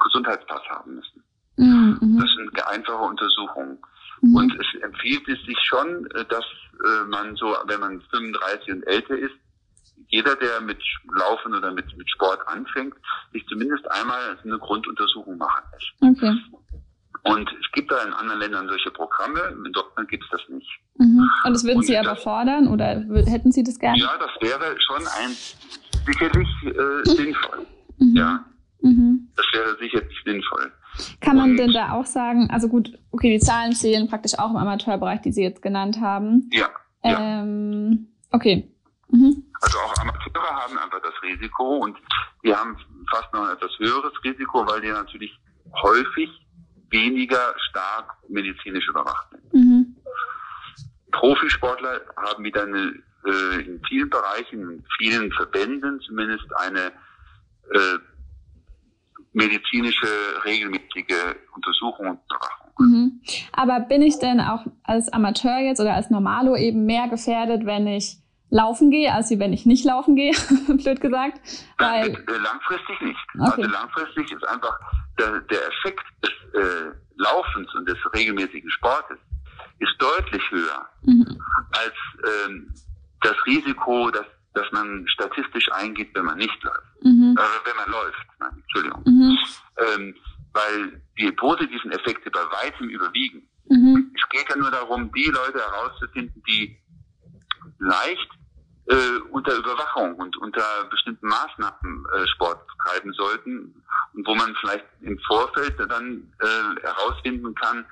[0.05, 1.25] Gesundheitspass haben müssen.
[1.57, 2.18] Mhm.
[2.20, 3.79] Das sind einfache Untersuchungen.
[4.20, 4.37] Mhm.
[4.37, 6.44] Und es empfiehlt es sich schon, äh, dass
[6.85, 9.35] äh, man so, wenn man 35 und älter ist,
[10.09, 10.83] jeder, der mit
[11.16, 12.94] Laufen oder mit, mit Sport anfängt,
[13.33, 15.92] sich zumindest einmal eine Grunduntersuchung machen lässt.
[16.01, 16.37] Okay.
[17.24, 20.68] Und es gibt da in anderen Ländern solche Programme, in Deutschland gibt es das nicht.
[20.98, 21.30] Mhm.
[21.44, 23.98] Und das würden und Sie aber fordern oder hätten Sie das gerne?
[23.98, 25.30] Ja, das wäre schon ein
[26.04, 27.66] sicherlich äh, sinnvoll.
[27.98, 28.16] Mhm.
[28.16, 28.44] Ja.
[28.80, 29.28] Mhm.
[29.37, 30.72] Das wäre sicherlich sinnvoll.
[31.20, 34.50] Kann man Und, denn da auch sagen, also gut, okay, die Zahlen zählen praktisch auch
[34.50, 36.50] im Amateurbereich, die Sie jetzt genannt haben.
[36.52, 36.68] Ja.
[37.04, 38.37] Ähm, ja.
[38.37, 38.68] Okay.
[39.08, 39.44] Mhm.
[39.61, 41.96] Also auch Amateure haben einfach das Risiko und
[42.44, 42.76] die haben
[43.11, 45.32] fast noch ein etwas höheres Risiko, weil die natürlich
[45.82, 46.28] häufig
[46.92, 49.55] weniger stark medizinisch überwacht sind.
[49.55, 49.96] Mhm.
[51.11, 56.92] Profisportler haben wieder eine äh, in vielen Bereichen, in vielen Verbänden zumindest eine
[57.72, 57.98] äh,
[59.33, 60.07] medizinische
[60.44, 62.72] regelmäßige Untersuchung und Überwachung.
[62.78, 63.20] Mhm.
[63.52, 67.87] Aber bin ich denn auch als Amateur jetzt oder als Normalo eben mehr gefährdet, wenn
[67.87, 68.18] ich
[68.50, 70.33] laufen gehe, als wenn ich nicht laufen gehe,
[70.68, 71.40] blöd gesagt?
[71.78, 73.18] Weil äh, langfristig nicht.
[73.35, 73.62] Okay.
[73.62, 74.78] Also langfristig ist einfach
[75.18, 79.18] der, der Effekt des äh, Laufens und des regelmäßigen Sportes
[79.79, 81.38] ist deutlich höher mhm.
[81.72, 81.94] als
[82.46, 82.72] ähm,
[83.20, 87.03] das Risiko, dass, dass man statistisch eingeht, wenn man nicht läuft.
[87.03, 87.37] Mhm.
[87.38, 89.03] Äh, wenn man läuft, nein, Entschuldigung.
[89.07, 89.38] Mhm.
[89.79, 90.14] Ähm,
[90.53, 93.48] weil die positiven Effekte bei weitem überwiegen.
[93.68, 94.12] Mhm.
[94.14, 96.79] Es geht ja nur darum, die Leute herauszufinden, die
[97.79, 98.29] leicht
[98.87, 103.83] äh, unter Überwachung und unter bestimmten Maßnahmen äh, Sport treiben sollten
[104.14, 107.85] wo man vielleicht im Vorfeld dann äh, herausfinden kann,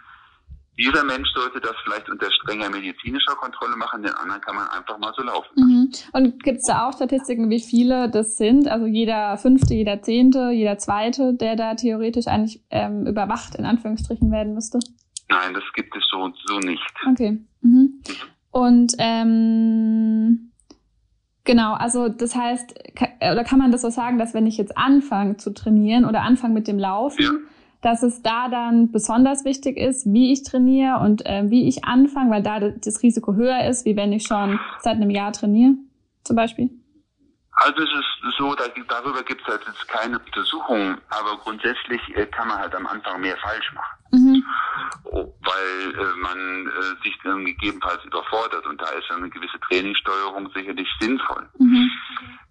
[0.80, 4.98] dieser Mensch sollte das vielleicht unter strenger medizinischer Kontrolle machen, den anderen kann man einfach
[4.98, 5.50] mal so laufen.
[5.56, 5.92] Mhm.
[6.12, 8.66] Und gibt es da auch Statistiken, wie viele das sind?
[8.66, 14.32] Also jeder fünfte, jeder zehnte, jeder zweite, der da theoretisch eigentlich ähm, überwacht, in Anführungsstrichen
[14.32, 14.78] werden müsste?
[15.28, 16.82] Nein, das gibt es so, so nicht.
[17.10, 17.38] Okay.
[17.60, 18.02] Mhm.
[18.50, 20.49] Und ähm,
[21.44, 22.74] genau, also das heißt,
[23.20, 26.54] oder kann man das so sagen, dass wenn ich jetzt anfange zu trainieren oder anfange
[26.54, 27.30] mit dem Laufen, ja
[27.80, 32.30] dass es da dann besonders wichtig ist, wie ich trainiere und äh, wie ich anfange,
[32.30, 35.74] weil da das Risiko höher ist, wie wenn ich schon seit einem Jahr trainiere,
[36.24, 36.70] zum Beispiel?
[37.62, 42.24] Also es ist so, da, darüber gibt es halt jetzt keine Untersuchungen, aber grundsätzlich äh,
[42.26, 43.98] kann man halt am Anfang mehr falsch machen.
[44.12, 44.44] Mhm.
[45.04, 50.50] Oh, weil äh, man äh, sich dann gegebenenfalls überfordert und da ist eine gewisse Trainingssteuerung
[50.54, 51.46] sicherlich sinnvoll.
[51.58, 51.90] Mhm.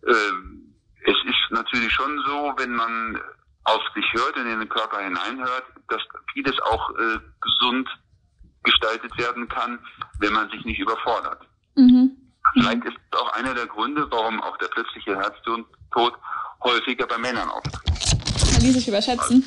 [0.05, 3.19] Ähm, es ist natürlich schon so, wenn man
[3.63, 6.01] auf sich hört und in den Körper hineinhört, dass
[6.33, 7.89] vieles auch äh, gesund
[8.63, 9.79] gestaltet werden kann,
[10.19, 11.41] wenn man sich nicht überfordert.
[11.75, 12.11] Mhm.
[12.53, 15.65] Vielleicht ist es auch einer der Gründe, warum auch der plötzliche Herztod
[16.63, 18.51] häufiger bei Männern auftritt.
[18.51, 19.43] Kann die sich überschätzen?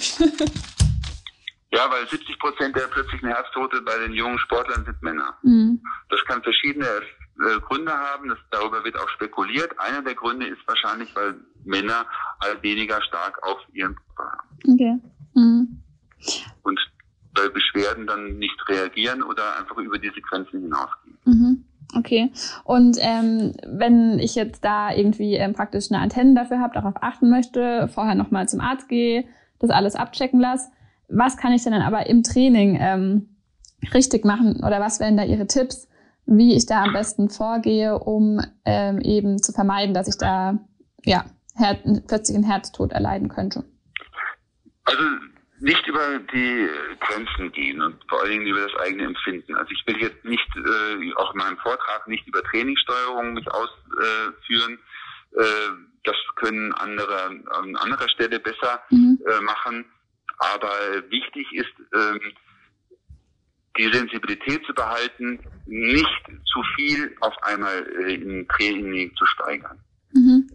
[1.75, 5.39] Ja, weil 70 Prozent der plötzlichen Herztote bei den jungen Sportlern sind Männer.
[5.43, 5.83] Mhm.
[6.11, 9.73] Das kann verschiedene äh, Gründe haben, das, darüber wird auch spekuliert.
[9.81, 11.35] Einer der Gründe ist wahrscheinlich, weil
[11.65, 12.05] Männer
[12.43, 14.49] halt weniger stark auf ihren Körper haben.
[14.69, 14.99] Okay.
[15.35, 15.83] Mhm.
[16.63, 16.79] Und
[17.35, 21.19] bei Beschwerden dann nicht reagieren oder einfach über diese Grenzen hinausgehen.
[21.25, 21.65] Mhm.
[21.95, 22.33] Okay.
[22.65, 27.29] Und ähm, wenn ich jetzt da irgendwie ähm, praktisch eine Antenne dafür habe, darauf achten
[27.29, 29.25] möchte, vorher nochmal zum Arzt gehe,
[29.59, 30.71] das alles abchecken lasse,
[31.09, 33.37] was kann ich denn dann aber im Training ähm,
[33.93, 35.89] richtig machen oder was wären da Ihre Tipps,
[36.25, 40.59] wie ich da am besten vorgehe, um ähm, eben zu vermeiden, dass ich da
[41.05, 41.25] ja
[41.55, 41.77] Her
[42.07, 43.65] plötzlich einen Herztod erleiden könnte?
[44.85, 45.03] Also
[45.63, 46.69] nicht über die
[47.01, 49.55] Grenzen gehen und vor allen Dingen über das eigene Empfinden.
[49.55, 54.79] Also ich will jetzt nicht, äh, auch in meinem Vortrag, nicht über Trainingssteuerung mich ausführen.
[55.37, 55.43] Äh,
[56.05, 59.21] das können andere an anderer Stelle besser mhm.
[59.25, 59.85] äh, machen.
[60.39, 60.73] Aber
[61.11, 62.19] wichtig ist, äh,
[63.79, 66.23] die Sensibilität zu behalten, nicht
[66.53, 69.79] zu viel auf einmal äh, in Training zu steigern.
[70.13, 70.49] Mhm.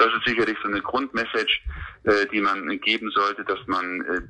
[0.00, 1.60] Das ist sicherlich so eine Grundmessage,
[2.04, 4.22] äh, die man geben sollte, dass man äh,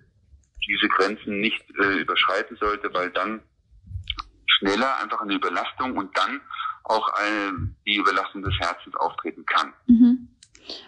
[0.68, 3.40] diese Grenzen nicht äh, überschreiten sollte, weil dann
[4.46, 6.40] schneller einfach eine Überlastung und dann
[6.82, 9.72] auch eine, die Überlastung des Herzens auftreten kann.
[9.86, 10.28] Mhm.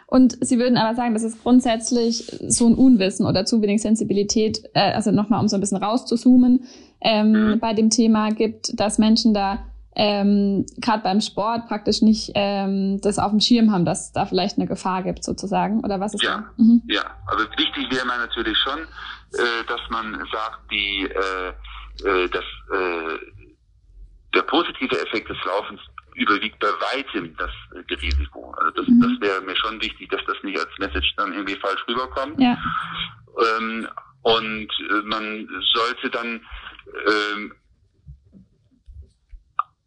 [0.06, 4.64] Und Sie würden aber sagen, dass es grundsätzlich so ein Unwissen oder zu wenig Sensibilität,
[4.74, 6.64] äh, also nochmal um so ein bisschen rauszuzoomen,
[7.00, 7.60] ähm, mhm.
[7.60, 13.18] bei dem Thema gibt, dass Menschen da ähm, gerade beim Sport praktisch nicht ähm, das
[13.18, 16.38] auf dem Schirm haben, dass da vielleicht eine Gefahr gibt sozusagen oder was ist ja,
[16.38, 16.62] da?
[16.62, 16.82] Mhm.
[16.88, 22.44] Ja, also wichtig wäre mir natürlich schon, äh, dass man sagt, die, äh, äh, dass
[22.72, 23.18] äh,
[24.34, 25.80] der positive Effekt des Laufens
[26.14, 28.54] überwiegt bei weitem das äh, Risiko.
[28.58, 29.00] Also das, mhm.
[29.00, 32.40] das wäre mir schon wichtig, dass das nicht als Message dann irgendwie falsch rüberkommt.
[32.40, 32.56] Ja.
[33.58, 33.88] Ähm,
[34.22, 36.40] und äh, man sollte dann
[37.08, 37.52] ähm,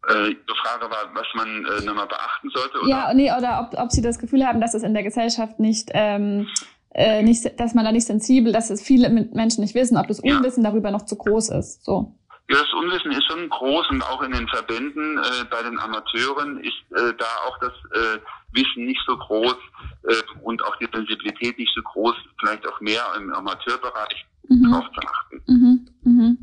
[0.08, 2.80] äh, die Frage war, was man äh, nochmal beachten sollte?
[2.80, 2.88] Oder?
[2.88, 5.90] Ja, nee, oder ob, ob Sie das Gefühl haben, dass es in der Gesellschaft nicht,
[5.94, 6.48] ähm,
[6.94, 10.20] äh, nicht, dass man da nicht sensibel, dass es viele Menschen nicht wissen, ob das
[10.20, 10.70] Unwissen ja.
[10.70, 11.84] darüber noch zu groß ist.
[11.84, 12.14] So.
[12.48, 16.60] Ja, das Unwissen ist schon groß und auch in den Verbänden äh, bei den Amateuren
[16.60, 18.18] ist äh, da auch das äh,
[18.52, 19.56] Wissen nicht so groß
[20.04, 24.70] äh, und auch die Sensibilität nicht so groß, vielleicht auch mehr im Amateurbereich mhm.
[24.70, 25.42] drauf zu achten.
[25.46, 25.88] Mhm.
[26.04, 26.38] Mhm.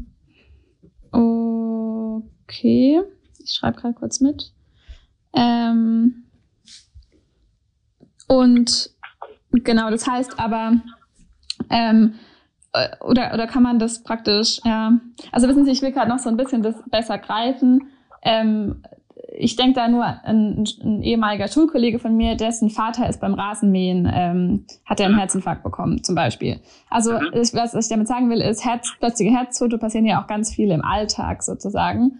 [2.49, 3.01] Okay.
[3.43, 4.51] Ich schreibe gerade kurz mit.
[5.33, 6.23] Ähm,
[8.27, 8.89] und
[9.51, 10.73] genau, das heißt aber,
[11.69, 12.15] ähm,
[12.73, 14.99] äh, oder, oder kann man das praktisch, ja,
[15.31, 17.89] also wissen Sie, ich will gerade noch so ein bisschen das besser greifen.
[18.21, 18.83] Ähm,
[19.35, 24.09] ich denke da nur an ein ehemaliger Schulkollege von mir, dessen Vater ist beim Rasenmähen,
[24.11, 26.59] ähm, hat er einen Herzinfarkt bekommen, zum Beispiel.
[26.89, 27.29] Also mhm.
[27.33, 30.73] ich, was ich damit sagen will, ist, Herz, plötzliche Herztote passieren ja auch ganz viele
[30.73, 32.19] im Alltag sozusagen.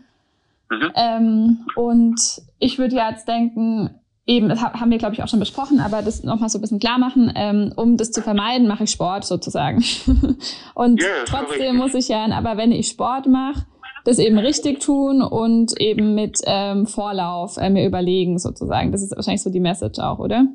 [0.80, 0.92] Mhm.
[0.96, 2.20] Ähm, und
[2.60, 3.90] ich würde jetzt denken,
[4.26, 6.80] eben, das haben wir, glaube ich, auch schon besprochen, aber das nochmal so ein bisschen
[6.80, 9.84] klar machen, ähm, um das zu vermeiden, mache ich Sport sozusagen.
[10.76, 13.66] und yeah, trotzdem muss ich ja, aber wenn ich Sport mache,
[14.06, 18.92] das eben richtig tun und eben mit ähm, Vorlauf äh, mir überlegen sozusagen.
[18.92, 20.46] Das ist wahrscheinlich so die Message auch, oder?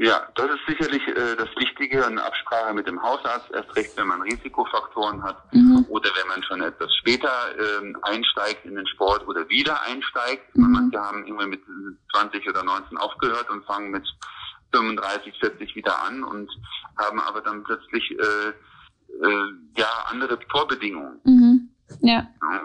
[0.00, 4.06] Ja, das ist sicherlich äh, das Wichtige, eine Absprache mit dem Hausarzt, erst recht, wenn
[4.06, 5.84] man Risikofaktoren hat mhm.
[5.88, 10.56] oder wenn man schon etwas später äh, einsteigt in den Sport oder wieder einsteigt.
[10.56, 10.70] Mhm.
[10.70, 11.62] Manche haben immer mit
[12.12, 14.06] 20 oder 19 aufgehört und fangen mit
[14.72, 16.48] 35, 40 wieder an und
[16.96, 21.18] haben aber dann plötzlich äh, äh, ja andere Vorbedingungen.
[21.24, 21.70] Mhm.
[22.02, 22.28] Ja.
[22.40, 22.62] ja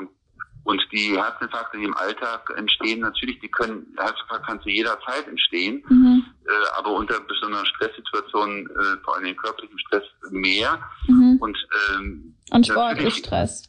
[0.65, 5.27] und die Herzinfarkte, die im Alltag entstehen, natürlich, die können, Herzinfarkt kann zu jeder Zeit
[5.27, 6.25] entstehen, mhm.
[6.45, 10.79] Äh, aber unter besonderen Stresssituationen, äh, vor allem körperlichem Stress, mehr.
[11.07, 11.37] Mhm.
[11.39, 11.57] Und,
[11.89, 13.67] ähm, und Sport ist Stress.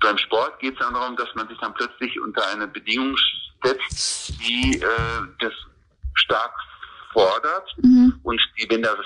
[0.00, 3.16] Beim Sport geht es dann darum, dass man sich dann plötzlich unter eine Bedingung
[3.64, 4.86] setzt, die äh,
[5.40, 5.52] das
[6.14, 6.52] stark
[7.12, 8.18] fordert mhm.
[8.22, 8.98] und die, wenn das,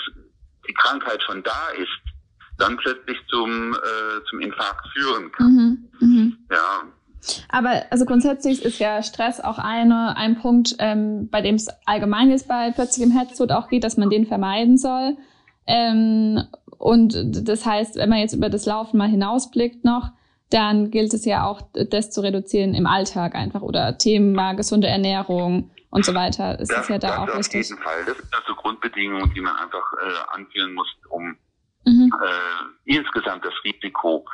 [0.68, 1.88] die Krankheit schon da ist,
[2.58, 5.46] dann plötzlich zum, äh, zum Infarkt führen kann.
[5.46, 5.90] Mhm.
[6.00, 6.38] Mhm.
[6.50, 6.82] Ja,
[7.48, 12.30] Aber also grundsätzlich ist ja Stress auch eine, ein Punkt, ähm, bei dem es allgemein
[12.30, 15.16] jetzt bei plötzlichem Herztod auch geht, dass man den vermeiden soll.
[15.66, 16.42] Ähm,
[16.78, 17.14] und
[17.48, 20.10] das heißt, wenn man jetzt über das Laufen mal hinausblickt noch,
[20.50, 25.70] dann gilt es ja auch, das zu reduzieren im Alltag einfach oder Thema gesunde Ernährung
[25.90, 26.58] und so weiter.
[26.58, 27.60] Ist das, das ja da auch wichtig.
[27.60, 28.04] Auf jeden Fall.
[28.06, 31.36] Das sind also Grundbedingungen, die man einfach äh, anführen muss, um
[31.84, 32.12] mhm.
[32.24, 34.24] äh, insgesamt das Risiko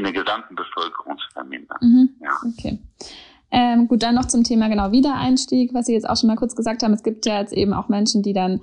[0.00, 1.78] in der gesamten Bevölkerung zu vermindern.
[1.80, 2.10] Mhm.
[2.22, 2.30] Ja.
[2.48, 2.78] Okay.
[3.52, 6.54] Ähm, gut, dann noch zum Thema genau Wiedereinstieg, was Sie jetzt auch schon mal kurz
[6.54, 6.92] gesagt haben.
[6.92, 8.60] Es gibt ja jetzt eben auch Menschen, die dann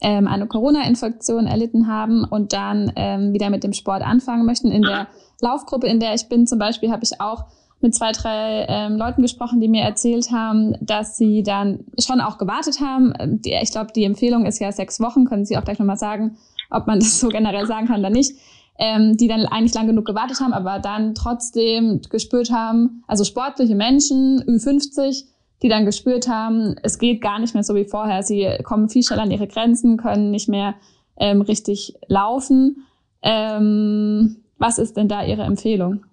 [0.00, 4.72] ähm, eine Corona-Infektion erlitten haben und dann ähm, wieder mit dem Sport anfangen möchten.
[4.72, 5.06] In der
[5.40, 7.44] Laufgruppe, in der ich bin zum Beispiel, habe ich auch
[7.80, 12.38] mit zwei, drei ähm, Leuten gesprochen, die mir erzählt haben, dass sie dann schon auch
[12.38, 13.12] gewartet haben.
[13.18, 15.26] Ähm, die, ich glaube, die Empfehlung ist ja sechs Wochen.
[15.26, 16.36] Können Sie auch gleich nochmal sagen,
[16.70, 18.36] ob man das so generell sagen kann oder nicht
[18.78, 23.74] ähm, die dann eigentlich lang genug gewartet haben, aber dann trotzdem gespürt haben, also sportliche
[23.74, 25.24] Menschen, Ü50,
[25.62, 28.22] die dann gespürt haben, es geht gar nicht mehr so wie vorher.
[28.22, 30.74] Sie kommen viel schneller an ihre Grenzen, können nicht mehr
[31.16, 32.84] ähm, richtig laufen.
[33.22, 36.04] Ähm, was ist denn da Ihre Empfehlung?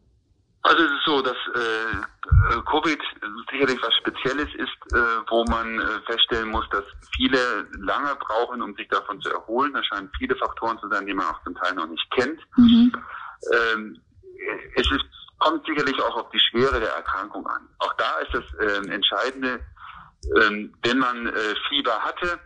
[0.62, 1.98] Also es ist so, dass äh,
[2.70, 3.00] Covid
[3.52, 4.98] sicherlich was Spezielles ist, äh,
[5.30, 6.84] wo man äh, feststellen muss, dass
[7.16, 9.74] viele lange brauchen, um sich davon zu erholen.
[9.74, 12.40] Da scheinen viele Faktoren zu sein, die man auch zum Teil noch nicht kennt.
[12.58, 12.92] Mhm.
[13.54, 14.02] Ähm,
[14.76, 15.06] es ist,
[15.40, 17.68] kommt sicherlich auch auf die Schwere der Erkrankung an.
[17.80, 19.60] Auch da ist das äh, Entscheidende,
[20.42, 22.40] ähm, wenn man äh, Fieber hatte,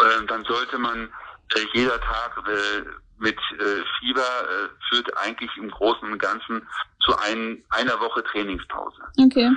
[0.00, 1.08] äh, dann sollte man
[1.54, 2.84] äh, jeder Tag äh,
[3.18, 6.66] mit äh, Fieber äh, führt eigentlich im Großen und Ganzen
[7.00, 9.02] zu ein, einer Woche Trainingspause.
[9.18, 9.50] Okay.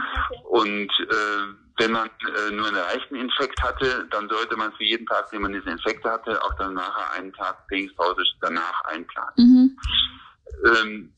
[0.50, 5.06] Und äh, wenn man äh, nur einen leichten Infekt hatte, dann sollte man für jeden
[5.06, 9.34] Tag, den man diesen Infekt hatte, auch dann nachher einen Tag Trainingspause danach einplanen.
[9.38, 9.78] Mhm.
[10.66, 11.14] Ähm,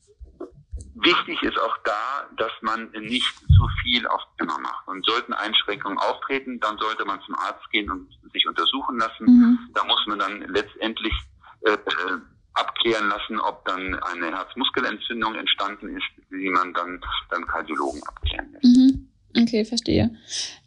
[0.94, 4.86] wichtig ist auch da, dass man nicht zu viel auf Zimmer macht.
[4.88, 9.24] Und sollten Einschränkungen auftreten, dann sollte man zum Arzt gehen und sich untersuchen lassen.
[9.26, 9.58] Mhm.
[9.74, 11.14] Da muss man dann letztendlich
[11.62, 12.18] äh, äh
[12.54, 18.64] abklären lassen, ob dann eine Herzmuskelentzündung entstanden ist, die man dann beim Kardiologen abklären lässt.
[18.64, 19.08] Mhm.
[19.36, 20.14] Okay, verstehe.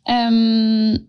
[0.05, 1.07] Ähm,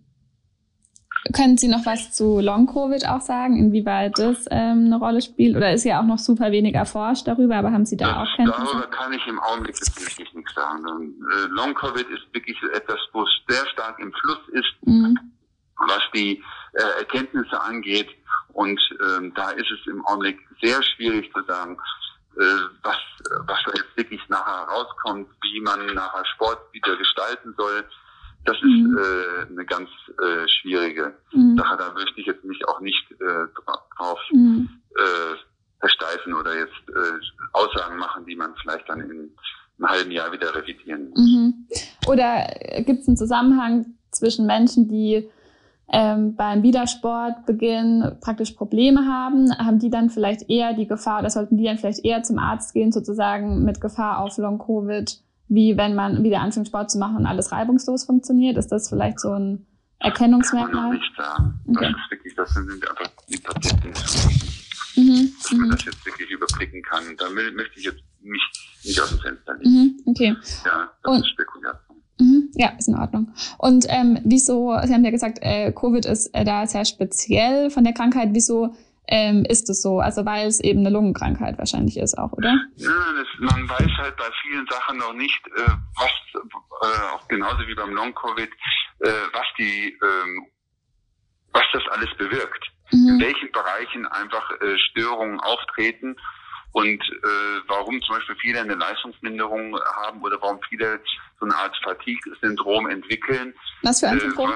[1.34, 5.56] können Sie noch was zu Long-Covid auch sagen, inwieweit das ähm, eine Rolle spielt?
[5.56, 8.36] Oder ist ja auch noch super wenig erforscht darüber, aber haben Sie da das, auch
[8.36, 8.72] Kenntnisse?
[8.72, 10.84] Darüber kann ich im Augenblick wirklich nichts sagen.
[10.86, 15.18] Äh, Long-Covid ist wirklich etwas, wo es sehr stark im Fluss ist, mhm.
[15.88, 16.42] was die
[16.74, 18.08] äh, Erkenntnisse angeht.
[18.58, 21.78] Und ähm, da ist es im Augenblick sehr schwierig zu sagen,
[22.36, 22.42] äh,
[22.82, 22.96] was,
[23.46, 27.84] was da jetzt wirklich nachher rauskommt, wie man nachher Sport wieder gestalten soll.
[28.46, 28.98] Das ist mhm.
[28.98, 31.56] äh, eine ganz äh, schwierige mhm.
[31.56, 31.76] Sache.
[31.76, 33.46] Da möchte ich jetzt mich auch nicht äh,
[33.96, 34.68] drauf mhm.
[34.96, 35.36] äh,
[35.78, 37.20] versteifen oder jetzt äh,
[37.52, 41.20] Aussagen machen, die man vielleicht dann in einem halben Jahr wieder revidieren muss.
[41.20, 41.68] Mhm.
[42.08, 42.44] Oder
[42.84, 45.30] gibt es einen Zusammenhang zwischen Menschen, die
[45.90, 51.56] ähm, beim Wiedersportbeginn praktisch Probleme haben, haben die dann vielleicht eher die Gefahr oder sollten
[51.56, 56.22] die dann vielleicht eher zum Arzt gehen, sozusagen mit Gefahr auf Long-Covid, wie wenn man
[56.22, 58.58] wieder anfängt Sport zu machen und alles reibungslos funktioniert?
[58.58, 59.66] Ist das vielleicht so ein
[59.98, 60.72] Erkennungsmerkmal?
[60.72, 61.60] Kann man nicht sagen.
[61.68, 61.92] Okay.
[61.92, 65.32] Das ist wirklich, das sind einfach die Patienten, mhm.
[65.42, 65.70] dass man mhm.
[65.70, 67.02] das jetzt wirklich überblicken kann.
[67.16, 68.42] Da möchte ich jetzt mich
[68.84, 69.70] nicht aus dem Fenster legen.
[69.70, 70.00] Mhm.
[70.04, 70.36] Okay.
[70.66, 71.87] Ja, das und, ist Spekulation.
[72.54, 73.32] Mhm, ja, ist in Ordnung.
[73.58, 77.84] Und ähm, wieso, Sie haben ja gesagt, äh, Covid ist äh, da sehr speziell von
[77.84, 78.30] der Krankheit.
[78.32, 78.74] Wieso
[79.08, 80.00] ähm, ist es so?
[80.00, 82.54] Also weil es eben eine Lungenkrankheit wahrscheinlich ist auch, oder?
[82.76, 87.66] Ja, das, man weiß halt bei vielen Sachen noch nicht, äh, was, äh, auch genauso
[87.66, 88.50] wie beim Long-Covid,
[89.00, 90.46] äh, was die, ähm,
[91.52, 92.70] was das alles bewirkt.
[92.92, 93.08] Mhm.
[93.08, 96.16] In welchen Bereichen einfach äh, Störungen auftreten
[96.72, 101.00] und äh, warum zum Beispiel viele eine Leistungsminderung haben oder warum viele
[101.38, 103.54] so eine Art Fatigue-Syndrom entwickeln.
[103.82, 104.50] Was für ein äh, Syndrom?
[104.50, 104.54] Äh,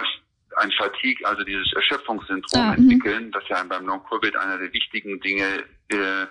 [0.57, 2.91] ein Fatigue, also dieses Erschöpfungssyndrom ah, mhm.
[2.91, 6.27] entwickeln, das ja beim Long-Covid einer der wichtigen Dinge äh,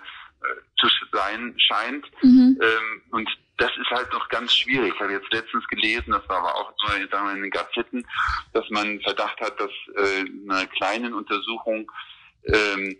[0.78, 2.06] zu sein scheint.
[2.22, 2.58] Mhm.
[2.60, 4.94] Ähm, und das ist halt noch ganz schwierig.
[4.94, 8.06] Ich habe jetzt letztens gelesen, das war aber auch nur sagen wir, in den Gazetten,
[8.52, 11.90] dass man Verdacht hat, dass äh, in einer kleinen Untersuchung
[12.46, 12.96] ähm,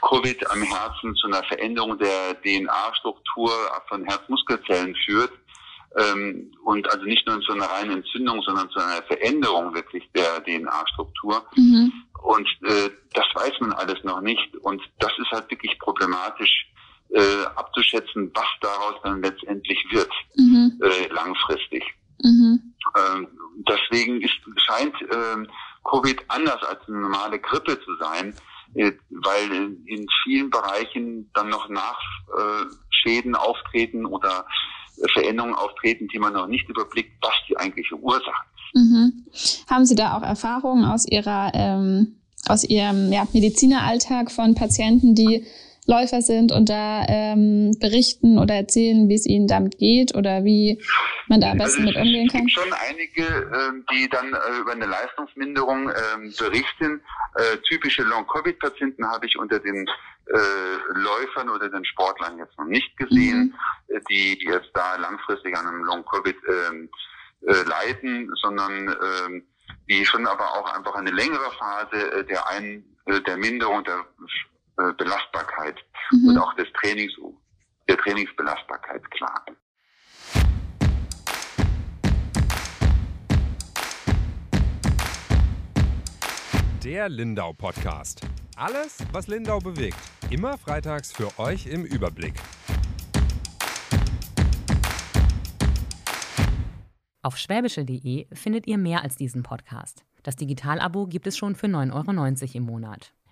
[0.00, 3.50] Covid am Herzen zu einer Veränderung der DNA-Struktur
[3.88, 5.32] von Herzmuskelzellen führt.
[5.96, 10.42] Ähm, und also nicht nur zu einer reinen Entzündung, sondern zu einer Veränderung wirklich der
[10.44, 11.44] DNA-Struktur.
[11.56, 11.92] Mhm.
[12.22, 14.56] Und äh, das weiß man alles noch nicht.
[14.62, 16.66] Und das ist halt wirklich problematisch
[17.10, 20.80] äh, abzuschätzen, was daraus dann letztendlich wird, mhm.
[20.82, 21.84] äh, langfristig.
[22.22, 22.74] Mhm.
[22.96, 23.28] Ähm,
[23.68, 25.46] deswegen ist, scheint äh,
[25.84, 28.34] Covid anders als eine normale Grippe zu sein,
[28.74, 34.46] weil in vielen Bereichen dann noch Nachschäden auftreten oder
[35.12, 38.74] Veränderungen auftreten, die man noch nicht überblickt, was die eigentliche Ursache ist.
[38.74, 39.26] Mhm.
[39.68, 42.16] Haben Sie da auch Erfahrungen aus Ihrer ähm,
[42.48, 45.44] aus Ihrem ja, Medizineralltag von Patienten, die
[45.86, 50.80] Läufer sind und da ähm, berichten oder erzählen, wie es ihnen damit geht oder wie
[51.26, 52.46] man da am besten also, mit umgehen kann?
[52.46, 55.94] Es gibt schon einige, äh, die dann äh, über eine Leistungsminderung äh,
[56.38, 57.00] berichten.
[57.34, 59.86] Äh, typische Long-Covid-Patienten habe ich unter den
[60.26, 63.54] äh, Läufern oder den Sportlern jetzt noch nicht gesehen,
[63.88, 63.96] mhm.
[63.96, 66.88] Äh, die jetzt da langfristig an einem Long-Covid ähm,
[67.46, 69.42] äh, leiden, sondern äh,
[69.88, 74.04] die schon aber auch einfach eine längere Phase äh, der, Ein äh, der Minderung der
[74.82, 75.76] äh, Belastbarkeit
[76.10, 76.30] mhm.
[76.30, 77.12] und auch des Trainings,
[77.88, 79.56] der Trainingsbelastbarkeit klagen.
[86.82, 88.22] Der Lindau Podcast.
[88.56, 89.96] Alles, was Lindau bewegt.
[90.30, 92.34] Immer freitags für euch im Überblick.
[97.22, 100.04] Auf schwäbische.de findet ihr mehr als diesen Podcast.
[100.24, 103.12] Das Digitalabo gibt es schon für 9,90 Euro im Monat.